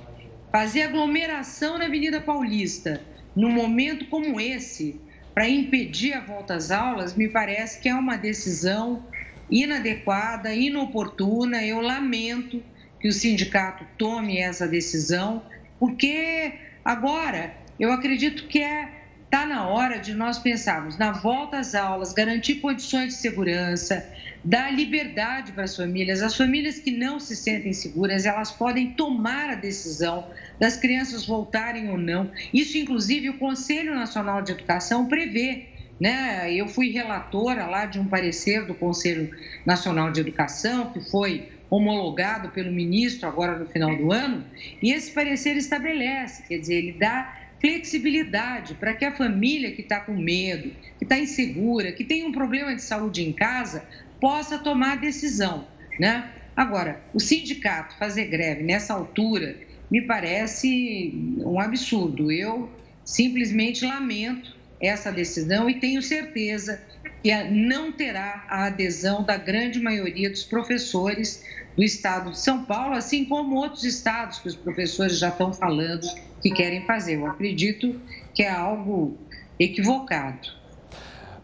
[0.51, 3.05] fazer aglomeração na Avenida Paulista,
[3.37, 4.99] num momento como esse,
[5.35, 9.07] para impedir a volta às aulas, me parece que é uma decisão
[9.51, 11.63] inadequada, inoportuna.
[11.63, 12.63] Eu lamento
[12.99, 15.45] que o sindicato tome essa decisão,
[15.79, 19.02] porque agora eu acredito que é
[19.33, 24.07] está na hora de nós pensarmos na volta às aulas, garantir condições de segurança,
[24.45, 26.21] dar liberdade para as famílias.
[26.21, 30.27] As famílias que não se sentem seguras, elas podem tomar a decisão
[30.61, 32.31] das crianças voltarem ou não.
[32.53, 35.65] Isso, inclusive, o Conselho Nacional de Educação prevê.
[35.99, 36.53] Né?
[36.53, 39.31] Eu fui relatora lá de um parecer do Conselho
[39.65, 44.45] Nacional de Educação, que foi homologado pelo ministro agora no final do ano,
[44.83, 50.01] e esse parecer estabelece, quer dizer, ele dá flexibilidade para que a família que está
[50.01, 53.85] com medo, que está insegura, que tem um problema de saúde em casa,
[54.21, 55.65] possa tomar a decisão.
[55.99, 56.29] Né?
[56.57, 59.57] Agora, o sindicato fazer greve nessa altura
[59.89, 62.33] me parece um absurdo.
[62.33, 62.69] Eu
[63.05, 66.83] simplesmente lamento essa decisão e tenho certeza
[67.23, 71.45] que não terá a adesão da grande maioria dos professores
[71.77, 76.07] do estado de São Paulo, assim como outros estados que os professores já estão falando
[76.41, 77.15] que querem fazer.
[77.15, 78.01] Eu acredito
[78.35, 79.17] que é algo
[79.59, 80.63] equivocado.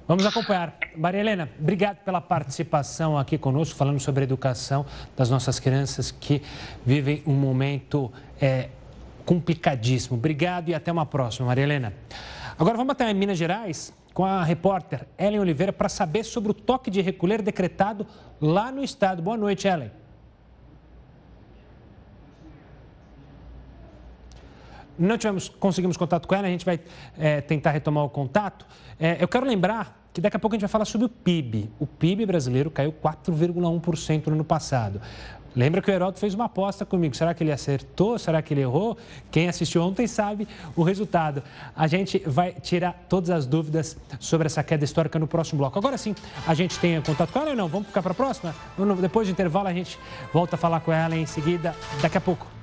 [0.07, 0.75] Vamos acompanhar.
[0.97, 6.43] Maria Helena, obrigado pela participação aqui conosco, falando sobre a educação das nossas crianças que
[6.85, 8.11] vivem um momento
[8.41, 8.71] é,
[9.27, 10.17] complicadíssimo.
[10.17, 11.93] Obrigado e até uma próxima, Maria Helena.
[12.59, 16.91] Agora vamos até Minas Gerais com a repórter Ellen Oliveira para saber sobre o toque
[16.91, 18.07] de recolher decretado
[18.41, 19.21] lá no estado.
[19.23, 19.93] Boa noite, Ellen.
[24.99, 26.81] Não tivemos, conseguimos contato com ela, a gente vai
[27.19, 28.67] é, tentar retomar o contato.
[28.99, 31.71] É, eu quero lembrar que daqui a pouco a gente vai falar sobre o PIB.
[31.79, 35.01] O PIB brasileiro caiu 4,1% no ano passado.
[35.55, 37.17] Lembra que o Heródoto fez uma aposta comigo.
[37.17, 38.19] Será que ele acertou?
[38.19, 38.97] Será que ele errou?
[39.31, 41.43] Quem assistiu ontem sabe o resultado.
[41.75, 45.79] A gente vai tirar todas as dúvidas sobre essa queda histórica no próximo bloco.
[45.79, 46.15] Agora sim,
[46.47, 47.69] a gente tem contato com ela ou não?
[47.69, 48.55] Vamos ficar para a próxima?
[49.01, 49.99] Depois do intervalo, a gente
[50.33, 52.58] volta a falar com ela em seguida, daqui a pouco.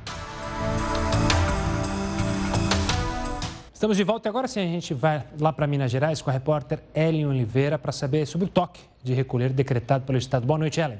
[3.75, 6.33] Estamos de volta e agora sim a gente vai lá para Minas Gerais com a
[6.33, 10.47] repórter Ellen Oliveira para saber sobre o toque de recolher decretado pelo Estado.
[10.47, 10.97] Boa noite, Ellen.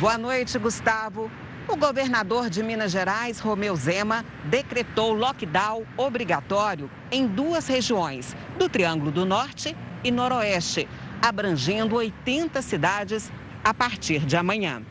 [0.00, 1.30] Boa noite, Gustavo.
[1.68, 9.10] O governador de Minas Gerais, Romeu Zema, decretou lockdown obrigatório em duas regiões, do Triângulo
[9.10, 10.88] do Norte e Noroeste,
[11.20, 13.30] abrangendo 80 cidades
[13.62, 14.82] a partir de amanhã.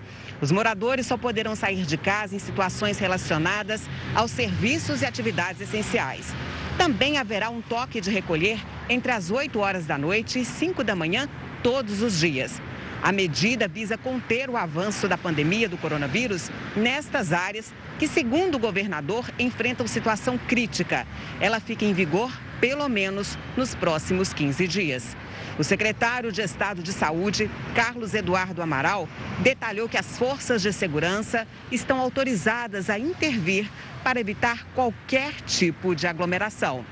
[0.42, 6.34] Os moradores só poderão sair de casa em situações relacionadas aos serviços e atividades essenciais.
[6.78, 10.96] Também haverá um toque de recolher entre as 8 horas da noite e 5 da
[10.96, 11.30] manhã
[11.62, 12.60] todos os dias.
[13.04, 18.60] A medida visa conter o avanço da pandemia do coronavírus nestas áreas que, segundo o
[18.60, 21.06] governador, enfrentam situação crítica.
[21.40, 25.18] Ela fica em vigor pelo menos nos próximos 15 dias.
[25.60, 29.08] O secretário de Estado de Saúde, Carlos Eduardo Amaral,
[29.40, 33.70] detalhou que as forças de segurança estão autorizadas a intervir
[34.04, 36.86] para evitar qualquer tipo de aglomeração.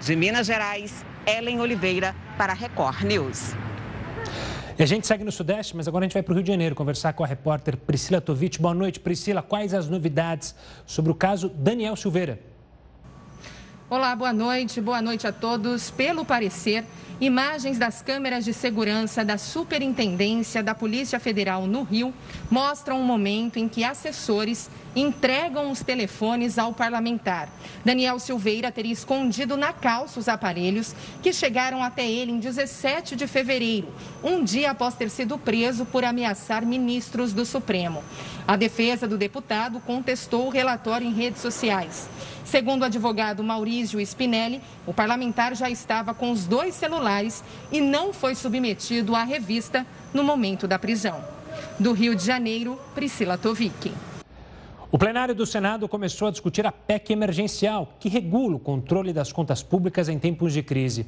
[0.00, 3.54] De Minas Gerais, Ellen Oliveira, para a Record News.
[4.78, 6.50] E a gente segue no Sudeste, mas agora a gente vai para o Rio de
[6.50, 8.60] Janeiro conversar com a repórter Priscila Tovich.
[8.60, 9.40] Boa noite, Priscila.
[9.40, 12.40] Quais as novidades sobre o caso Daniel Silveira?
[13.88, 14.80] Olá, boa noite.
[14.80, 15.90] Boa noite a todos.
[15.92, 16.84] Pelo parecer,
[17.20, 22.12] Imagens das câmeras de segurança da Superintendência da Polícia Federal no Rio
[22.50, 27.48] mostram um momento em que assessores entregam os telefones ao parlamentar.
[27.84, 33.28] Daniel Silveira teria escondido na calça os aparelhos que chegaram até ele em 17 de
[33.28, 33.88] fevereiro,
[34.22, 38.02] um dia após ter sido preso por ameaçar ministros do Supremo.
[38.46, 42.08] A defesa do deputado contestou o relatório em redes sociais.
[42.44, 47.03] Segundo o advogado Maurício Spinelli, o parlamentar já estava com os dois celulares
[47.70, 51.22] e não foi submetido à revista no momento da prisão.
[51.78, 53.92] Do Rio de Janeiro, Priscila Tovic.
[54.90, 59.32] O plenário do Senado começou a discutir a PEC emergencial, que regula o controle das
[59.32, 61.04] contas públicas em tempos de crise.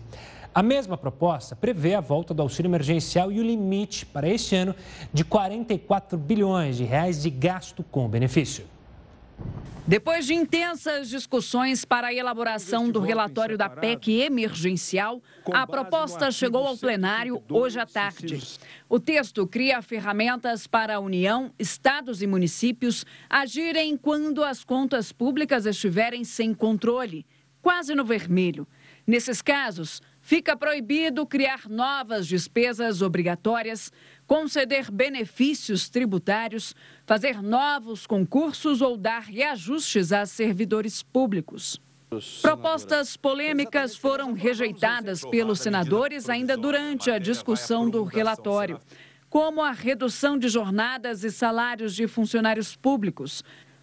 [0.52, 4.74] A mesma proposta prevê a volta do auxílio emergencial e o limite para este ano
[5.12, 8.64] de 44 bilhões de reais de gasto com benefício.
[9.88, 15.22] Depois de intensas discussões para a elaboração do relatório da PEC emergencial,
[15.52, 18.42] a proposta chegou ao plenário hoje à tarde.
[18.88, 25.66] O texto cria ferramentas para a União, estados e municípios agirem quando as contas públicas
[25.66, 27.24] estiverem sem controle,
[27.62, 28.66] quase no vermelho.
[29.06, 33.92] Nesses casos, fica proibido criar novas despesas obrigatórias,
[34.26, 36.74] conceder benefícios tributários,
[37.06, 41.80] fazer novos concursos ou dar reajustes a servidores públicos.
[42.42, 48.80] Propostas polêmicas foram rejeitadas pelos senadores ainda durante a discussão do relatório,
[49.28, 53.42] como a redução de jornadas e salários de funcionários públicos,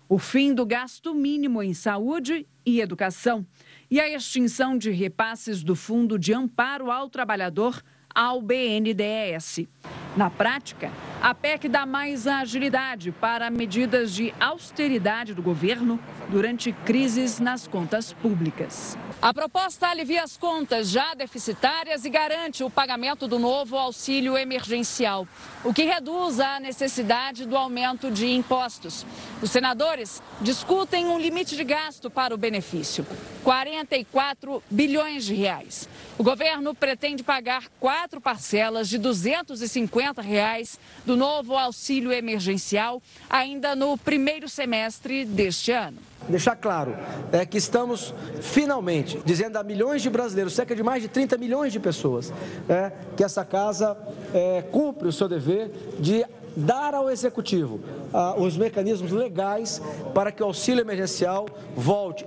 [0.09, 3.45] o fim do gasto mínimo em saúde e educação
[3.89, 7.81] e a extinção de repasses do Fundo de Amparo ao Trabalhador
[8.13, 9.67] ao BNDES.
[10.15, 15.99] Na prática, a PEC dá mais agilidade para medidas de austeridade do governo
[16.29, 18.95] durante crises nas contas públicas.
[19.19, 25.25] A proposta alivia as contas já deficitárias e garante o pagamento do novo auxílio emergencial,
[25.63, 29.05] o que reduz a necessidade do aumento de impostos.
[29.41, 33.07] Os senadores discutem um limite de gasto para o benefício,
[33.43, 35.87] 44 bilhões de reais.
[36.15, 43.97] O governo pretende pagar quatro parcelas de 250 reais do novo auxílio emergencial ainda no
[43.97, 45.97] primeiro semestre deste ano.
[46.29, 46.95] Deixar claro
[47.31, 51.73] é que estamos finalmente dizendo a milhões de brasileiros, cerca de mais de 30 milhões
[51.73, 52.31] de pessoas,
[52.69, 53.97] é, que essa casa
[54.33, 56.23] é, cumpre o seu dever de
[56.55, 57.79] dar ao executivo
[58.13, 59.81] ah, os mecanismos legais
[60.13, 62.23] para que o auxílio emergencial volte.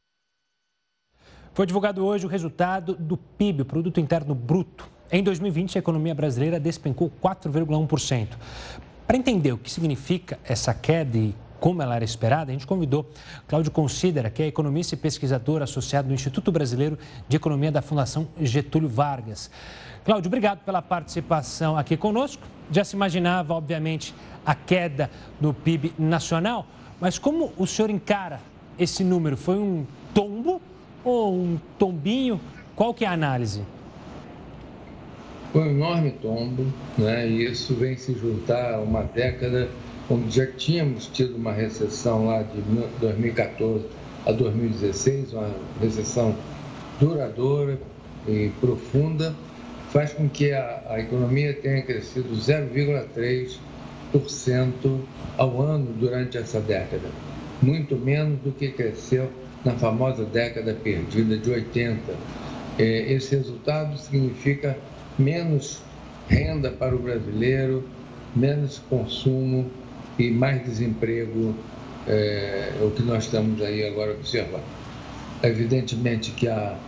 [1.57, 4.87] Foi divulgado hoje o resultado do PIB, o Produto Interno Bruto.
[5.11, 8.29] Em 2020, a economia brasileira despencou 4,1%.
[9.07, 13.09] Para entender o que significa essa queda e como ela era esperada, a gente convidou
[13.49, 18.29] Cláudio Considera, que é economista e pesquisador associado no Instituto Brasileiro de Economia da Fundação
[18.39, 19.51] Getúlio Vargas.
[20.05, 22.43] Cláudio, obrigado pela participação aqui conosco.
[22.71, 26.67] Já se imaginava, obviamente, a queda do PIB nacional,
[27.01, 28.43] mas como o senhor encara
[28.79, 29.39] esse número?
[29.39, 30.61] Foi um tombo
[31.07, 32.39] ou um tombinho?
[32.75, 33.63] Qual que é a análise?
[35.53, 36.67] Foi um enorme tombo,
[36.99, 37.29] né?
[37.29, 39.69] e isso vem se juntar a uma década
[40.11, 42.61] onde já tínhamos tido uma recessão lá de
[43.01, 43.85] 2014
[44.27, 45.49] a 2016, uma
[45.81, 46.35] recessão
[46.99, 47.79] duradoura
[48.27, 49.33] e profunda,
[49.91, 54.99] faz com que a, a economia tenha crescido 0,3%
[55.39, 57.09] ao ano durante essa década,
[57.63, 59.31] muito menos do que cresceu
[59.67, 62.14] na famosa década perdida de 80.
[62.79, 64.79] É, esse resultado significa
[65.19, 65.83] menos
[66.29, 67.85] renda para o brasileiro,
[68.35, 69.69] menos consumo
[70.19, 71.55] e mais desemprego,
[72.07, 74.64] é, o que nós estamos aí agora observando.
[75.43, 76.79] Evidentemente que a,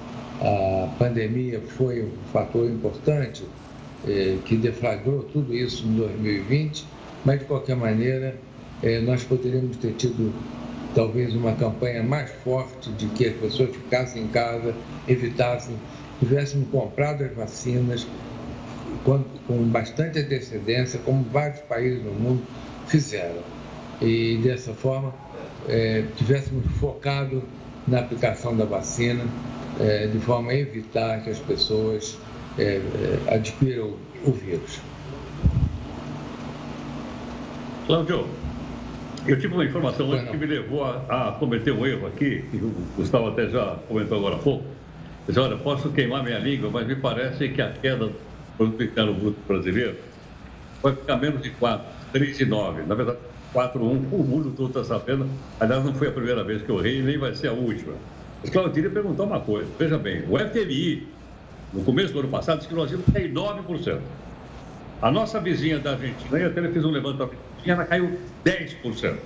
[0.41, 3.45] a pandemia foi um fator importante
[4.07, 6.87] é, que deflagrou tudo isso em 2020,
[7.25, 8.37] mas de qualquer maneira
[8.83, 10.33] é, nós poderíamos ter tido
[10.95, 14.75] talvez uma campanha mais forte de que as pessoas ficassem em casa,
[15.07, 15.77] evitassem,
[16.19, 18.07] tivéssemos comprado as vacinas
[19.05, 22.43] com, com bastante antecedência, como vários países no mundo
[22.87, 23.43] fizeram.
[24.01, 25.13] E dessa forma,
[25.69, 27.43] é, tivéssemos focado
[27.87, 29.25] na aplicação da vacina,
[29.81, 32.19] é, de forma a evitar que as pessoas
[32.59, 32.81] é,
[33.29, 34.81] é adquiram o vírus.
[37.87, 38.27] Cláudio,
[39.29, 42.57] eu tive uma informação hoje que me levou a, a, cometer um erro aqui, que
[42.57, 44.65] o Gustavo até já comentou agora há pouco.
[45.27, 48.15] Diz, olha, posso queimar minha língua, mas me parece que a queda do
[48.57, 49.97] produto interno bruto brasileiro
[50.83, 51.99] vai ficar menos de 4.
[52.13, 52.83] 3 e 9.
[52.87, 53.19] Na verdade,
[53.53, 55.29] 4 1, o mundo todo está sabendo.
[55.61, 57.93] Aliás, não foi a primeira vez que eu rei, nem vai ser a última.
[58.41, 59.69] Mas, Claudio, eu queria perguntar uma coisa.
[59.79, 61.07] Veja bem, o FMI
[61.73, 63.99] no começo do ano passado, disse que nós íamos cair 9%.
[65.01, 69.19] A nossa vizinha da Argentina, e até fez um levantamento, ela caiu 10%.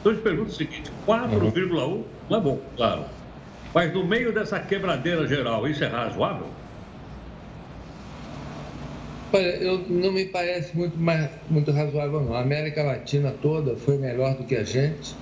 [0.00, 3.04] Então, eu te pergunto o seguinte, 4,1% não é bom, claro.
[3.74, 6.46] Mas no meio dessa quebradeira geral, isso é razoável?
[9.32, 12.34] Olha, eu, não me parece muito, mais, muito razoável, não.
[12.34, 15.14] A América Latina toda foi melhor do que a gente.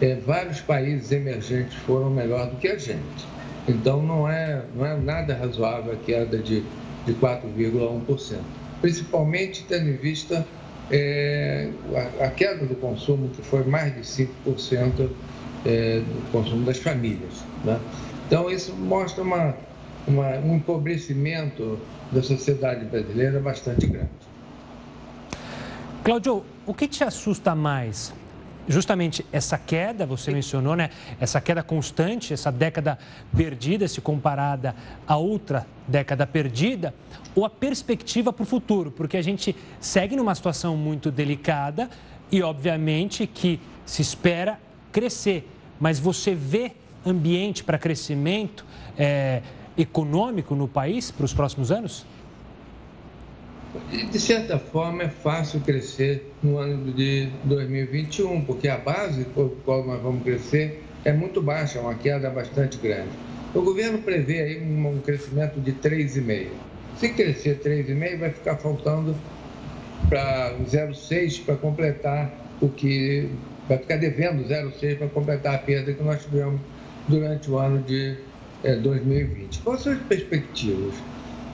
[0.00, 3.26] É, vários países emergentes foram melhor do que a gente.
[3.66, 6.62] Então, não é, não é nada razoável a queda de,
[7.06, 8.38] de 4,1%.
[8.80, 10.46] Principalmente tendo em vista
[10.90, 11.70] é,
[12.20, 15.08] a, a, queda do consumo, que foi mais de 5%
[15.64, 17.44] é, do consumo das famílias.
[17.64, 17.78] Né?
[18.26, 19.54] Então, isso mostra uma,
[20.06, 21.78] uma, um empobrecimento
[22.12, 24.08] da sociedade brasileira bastante grande.
[26.02, 28.12] Claudio, o que te assusta mais?
[28.70, 30.90] Justamente essa queda, você mencionou, né?
[31.20, 32.96] Essa queda constante, essa década
[33.36, 34.76] perdida, se comparada
[35.08, 36.94] a outra década perdida,
[37.34, 38.92] ou a perspectiva para o futuro?
[38.92, 41.90] Porque a gente segue numa situação muito delicada
[42.30, 44.56] e, obviamente, que se espera
[44.92, 45.50] crescer.
[45.80, 46.70] Mas você vê
[47.04, 48.64] ambiente para crescimento?
[48.96, 49.42] É,
[49.76, 52.04] econômico no país para os próximos anos?
[54.10, 59.86] De certa forma, é fácil crescer no ano de 2021, porque a base por qual
[59.86, 63.10] nós vamos crescer é muito baixa, uma queda bastante grande.
[63.54, 66.48] O governo prevê aí um crescimento de 3,5.
[66.96, 69.14] Se crescer 3,5, vai ficar faltando
[70.08, 73.28] para 0,6 para completar o que.
[73.68, 76.60] vai ficar devendo 0,6 para completar a perda que nós tivemos
[77.06, 78.16] durante o ano de
[78.64, 79.60] é, 2020.
[79.60, 80.94] Quais são as perspectivas?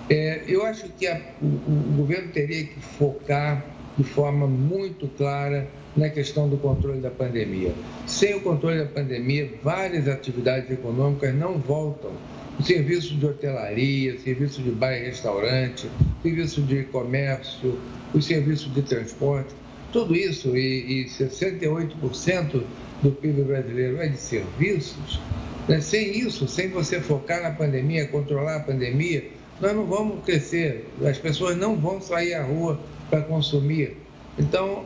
[0.09, 3.65] É, eu acho que a, o, o governo teria que focar
[3.97, 7.73] de forma muito clara na questão do controle da pandemia.
[8.07, 12.13] Sem o controle da pandemia, várias atividades econômicas não voltam.
[12.59, 15.89] O serviço de hotelaria, serviço de bar e restaurante,
[16.23, 17.79] serviço de comércio,
[18.15, 19.55] o serviço de transporte,
[19.93, 22.63] tudo isso, e, e 68%
[23.03, 25.21] do PIB brasileiro é de serviços,
[25.69, 25.81] né?
[25.81, 29.25] Sem isso, sem você focar na pandemia, controlar a pandemia,
[29.61, 32.79] nós não vamos crescer, as pessoas não vão sair à rua
[33.09, 33.97] para consumir.
[34.39, 34.85] Então,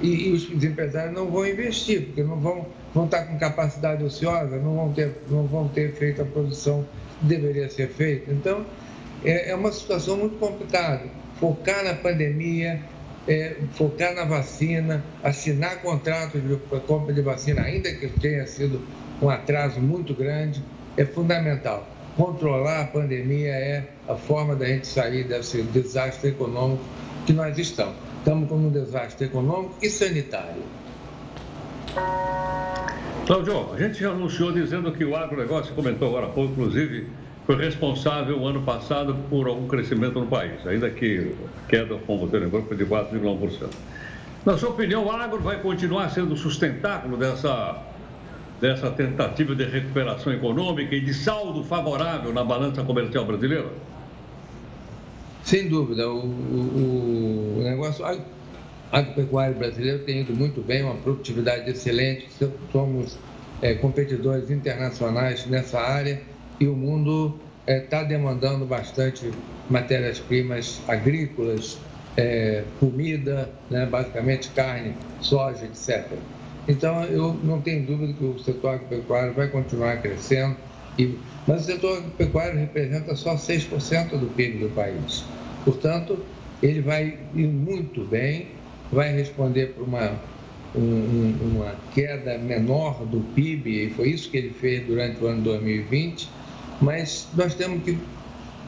[0.00, 4.56] e, e, os empresários não vão investir, porque não vão, vão estar com capacidade ociosa,
[4.58, 6.86] não vão ter, não vão ter feito a produção
[7.20, 8.30] que deveria ser feita.
[8.30, 8.64] Então,
[9.24, 11.04] é, é uma situação muito complicada.
[11.40, 12.80] Focar na pandemia,
[13.26, 16.56] é, focar na vacina, assinar contratos de
[16.86, 18.80] compra de vacina, ainda que tenha sido
[19.20, 20.62] um atraso muito grande,
[20.96, 21.86] é fundamental.
[22.16, 26.82] Controlar a pandemia é a forma da gente sair desse desastre econômico
[27.26, 27.94] que nós estamos.
[28.18, 30.62] Estamos com um desastre econômico e sanitário.
[33.26, 37.06] Claudio, a gente já anunciou dizendo que o agronegócio, comentou agora há pouco, inclusive,
[37.46, 41.34] foi responsável o ano passado por algum crescimento no país, ainda que
[41.64, 43.68] a queda, como você lembrou, foi de 4,1%.
[44.46, 47.84] Na sua opinião, o agro vai continuar sendo sustentáculo dessa
[48.60, 53.68] dessa tentativa de recuperação econômica e de saldo favorável na balança comercial brasileira?
[55.42, 56.08] Sem dúvida.
[56.08, 58.04] O, o, o negócio
[58.92, 62.28] agropecuário brasileiro tem ido muito bem, uma produtividade excelente.
[62.72, 63.18] Somos
[63.60, 66.20] é, competidores internacionais nessa área
[66.60, 69.30] e o mundo está é, demandando bastante
[69.68, 71.78] matérias-primas agrícolas,
[72.16, 76.06] é, comida, né, basicamente carne, soja, etc.
[76.66, 80.56] Então, eu não tenho dúvida que o setor agropecuário vai continuar crescendo,
[80.98, 85.24] e, mas o setor agropecuário representa só 6% do PIB do país.
[85.64, 86.18] Portanto,
[86.62, 88.48] ele vai ir muito bem,
[88.90, 90.20] vai responder para uma,
[90.74, 95.42] um, uma queda menor do PIB, e foi isso que ele fez durante o ano
[95.42, 96.28] 2020,
[96.80, 97.98] mas nós temos que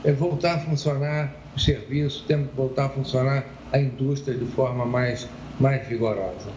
[0.04, 4.84] é, voltar a funcionar o serviço, temos que voltar a funcionar a indústria de forma
[4.84, 5.28] mais,
[5.58, 6.50] mais vigorosa.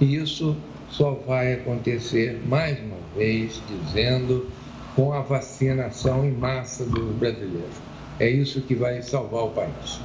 [0.00, 0.56] E isso
[0.88, 4.46] só vai acontecer, mais uma vez, dizendo,
[4.96, 7.76] com a vacinação em massa dos brasileiros.
[8.18, 10.00] É isso que vai salvar o país.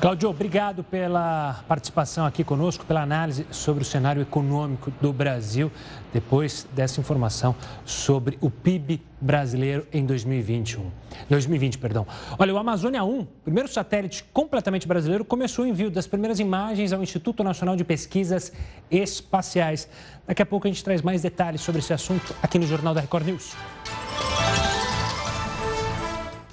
[0.00, 5.72] Claudio, obrigado pela participação aqui conosco, pela análise sobre o cenário econômico do Brasil,
[6.12, 7.54] depois dessa informação
[7.86, 10.90] sobre o PIB brasileiro em 2021.
[11.30, 12.06] 2020, perdão.
[12.38, 17.02] Olha, o Amazônia 1, primeiro satélite completamente brasileiro, começou o envio das primeiras imagens ao
[17.02, 18.52] Instituto Nacional de Pesquisas
[18.90, 19.88] Espaciais.
[20.26, 23.00] Daqui a pouco a gente traz mais detalhes sobre esse assunto aqui no Jornal da
[23.00, 23.54] Record News.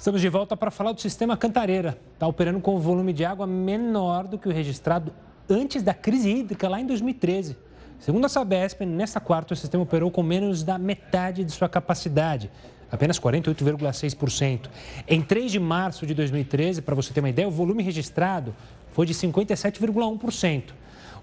[0.02, 1.96] Estamos de volta para falar do sistema Cantareira.
[2.14, 5.12] Está operando com um volume de água menor do que o registrado
[5.48, 7.56] antes da crise hídrica lá em 2013.
[8.00, 12.50] Segundo a Sabesp, nesta quarta o sistema operou com menos da metade de sua capacidade.
[12.90, 14.68] apenas 48,6%.
[15.06, 18.52] Em 3 de março de 2013, para você ter uma ideia, o volume registrado
[18.90, 20.64] foi de 57,1%.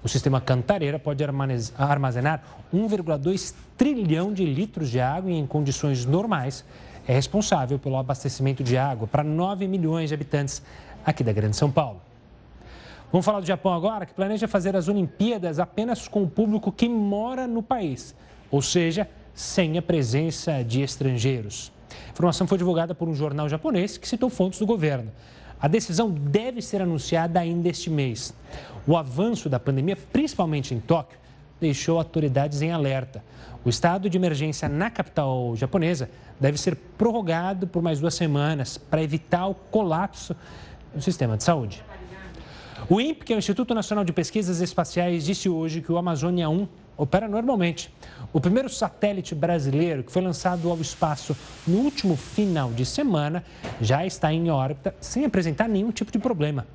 [0.02, 6.64] O sistema Cantareira pode armazenar 1,2 trilhão de litros de água e, em condições normais,
[7.10, 10.62] é responsável pelo abastecimento de água para 9 milhões de habitantes
[11.04, 12.00] aqui da Grande São Paulo.
[13.12, 16.88] Vamos falar do Japão agora, que planeja fazer as Olimpíadas apenas com o público que
[16.88, 18.14] mora no país,
[18.52, 21.72] ou seja, sem a presença de estrangeiros.
[21.90, 25.12] A informação foi divulgada por um jornal japonês que citou fontes do governo.
[25.60, 28.36] A decisão deve ser anunciada ainda este mês.
[28.86, 31.18] O avanço da pandemia, principalmente em Tóquio,
[31.60, 33.24] deixou autoridades em alerta.
[33.64, 39.04] O estado de emergência na capital japonesa deve ser prorrogado por mais duas semanas para
[39.04, 40.36] evitar o colapso
[40.94, 41.84] do sistema de saúde.
[42.90, 46.50] O INPE, que é o Instituto Nacional de Pesquisas Espaciais, disse hoje que o Amazônia
[46.50, 47.94] 1 opera normalmente.
[48.34, 51.36] O primeiro satélite brasileiro que foi lançado ao espaço
[51.68, 53.44] no último final de semana
[53.80, 56.66] já está em órbita sem apresentar nenhum tipo de problema.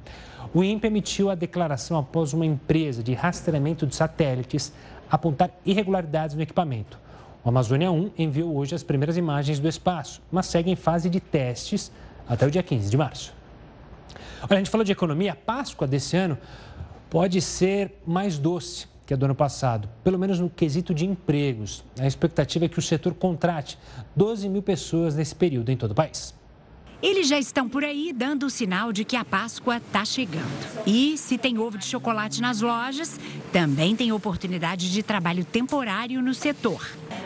[0.55, 4.73] O INPE emitiu a declaração após uma empresa de rastreamento de satélites
[5.11, 6.97] apontar irregularidades no equipamento.
[7.45, 11.19] O Amazônia 1 enviou hoje as primeiras imagens do espaço, mas segue em fase de
[11.19, 11.91] testes
[12.29, 13.35] até o dia 15 de março.
[14.43, 16.39] Olha, a gente falou de economia, a Páscoa desse ano
[17.11, 21.85] pode ser mais doce que a do ano passado, pelo menos no quesito de empregos.
[21.99, 23.77] A expectativa é que o setor contrate
[24.15, 26.33] 12 mil pessoas nesse período em todo o país.
[27.05, 30.87] Eles já estão por aí dando o sinal de que a Páscoa está chegando.
[30.87, 33.21] E se tem ovo de chocolate nas lojas,
[33.53, 36.83] também tem oportunidade de trabalho temporário no setor.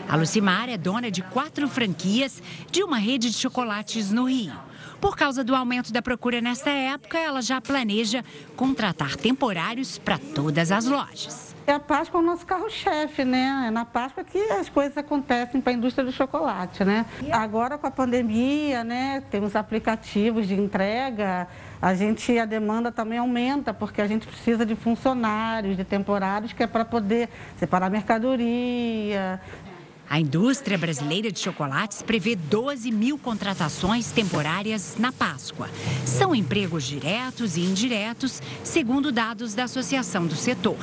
[0.09, 4.51] A Lucimar é dona de quatro franquias de uma rede de chocolates no Rio.
[4.99, 8.25] Por causa do aumento da procura nesta época, ela já planeja
[8.57, 11.48] contratar temporários para todas as lojas.
[11.69, 13.65] A Páscoa é o nosso carro-chefe, né?
[13.67, 17.05] É na Páscoa que as coisas acontecem para a indústria do chocolate, né?
[17.31, 19.21] Agora com a pandemia, né?
[19.29, 21.47] Temos aplicativos de entrega,
[21.81, 26.63] a gente a demanda também aumenta porque a gente precisa de funcionários, de temporários que
[26.63, 29.39] é para poder separar mercadoria,
[30.09, 35.69] a indústria brasileira de chocolates prevê 12 mil contratações temporárias na Páscoa.
[36.03, 40.79] São empregos diretos e indiretos, segundo dados da Associação do Setor.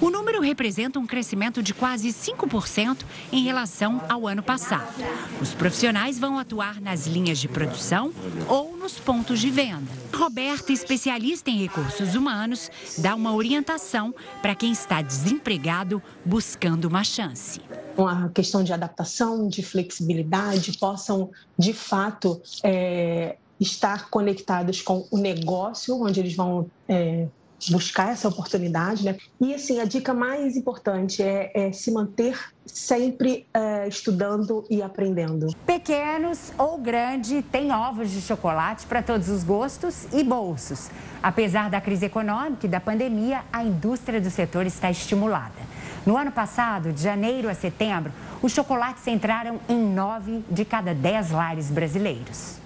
[0.00, 2.98] O número representa um crescimento de quase 5%
[3.32, 4.94] em relação ao ano passado.
[5.42, 8.12] Os profissionais vão atuar nas linhas de produção
[8.46, 9.90] ou nos pontos de venda.
[10.14, 17.60] Roberta, especialista em recursos humanos, dá uma orientação para quem está desempregado buscando uma chance.
[17.98, 26.00] Uma questão de adaptação, de flexibilidade, possam de fato é, estar conectados com o negócio,
[26.00, 27.26] onde eles vão é,
[27.70, 29.16] buscar essa oportunidade, né?
[29.40, 35.48] E assim, a dica mais importante é, é se manter sempre é, estudando e aprendendo.
[35.66, 40.90] Pequenos ou grande, tem ovos de chocolate para todos os gostos e bolsos.
[41.22, 45.77] Apesar da crise econômica e da pandemia, a indústria do setor está estimulada.
[46.06, 51.30] No ano passado, de janeiro a setembro, os chocolates entraram em nove de cada dez
[51.30, 52.58] lares brasileiros.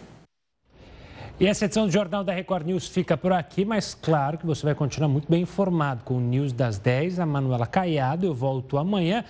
[1.40, 4.64] E essa edição do Jornal da Record News fica por aqui, mas claro que você
[4.64, 7.18] vai continuar muito bem informado com o News das 10.
[7.18, 9.24] A Manuela Caiado, eu volto amanhã.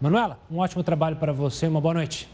[0.00, 2.28] Manuela, um ótimo trabalho para você, uma boa noite.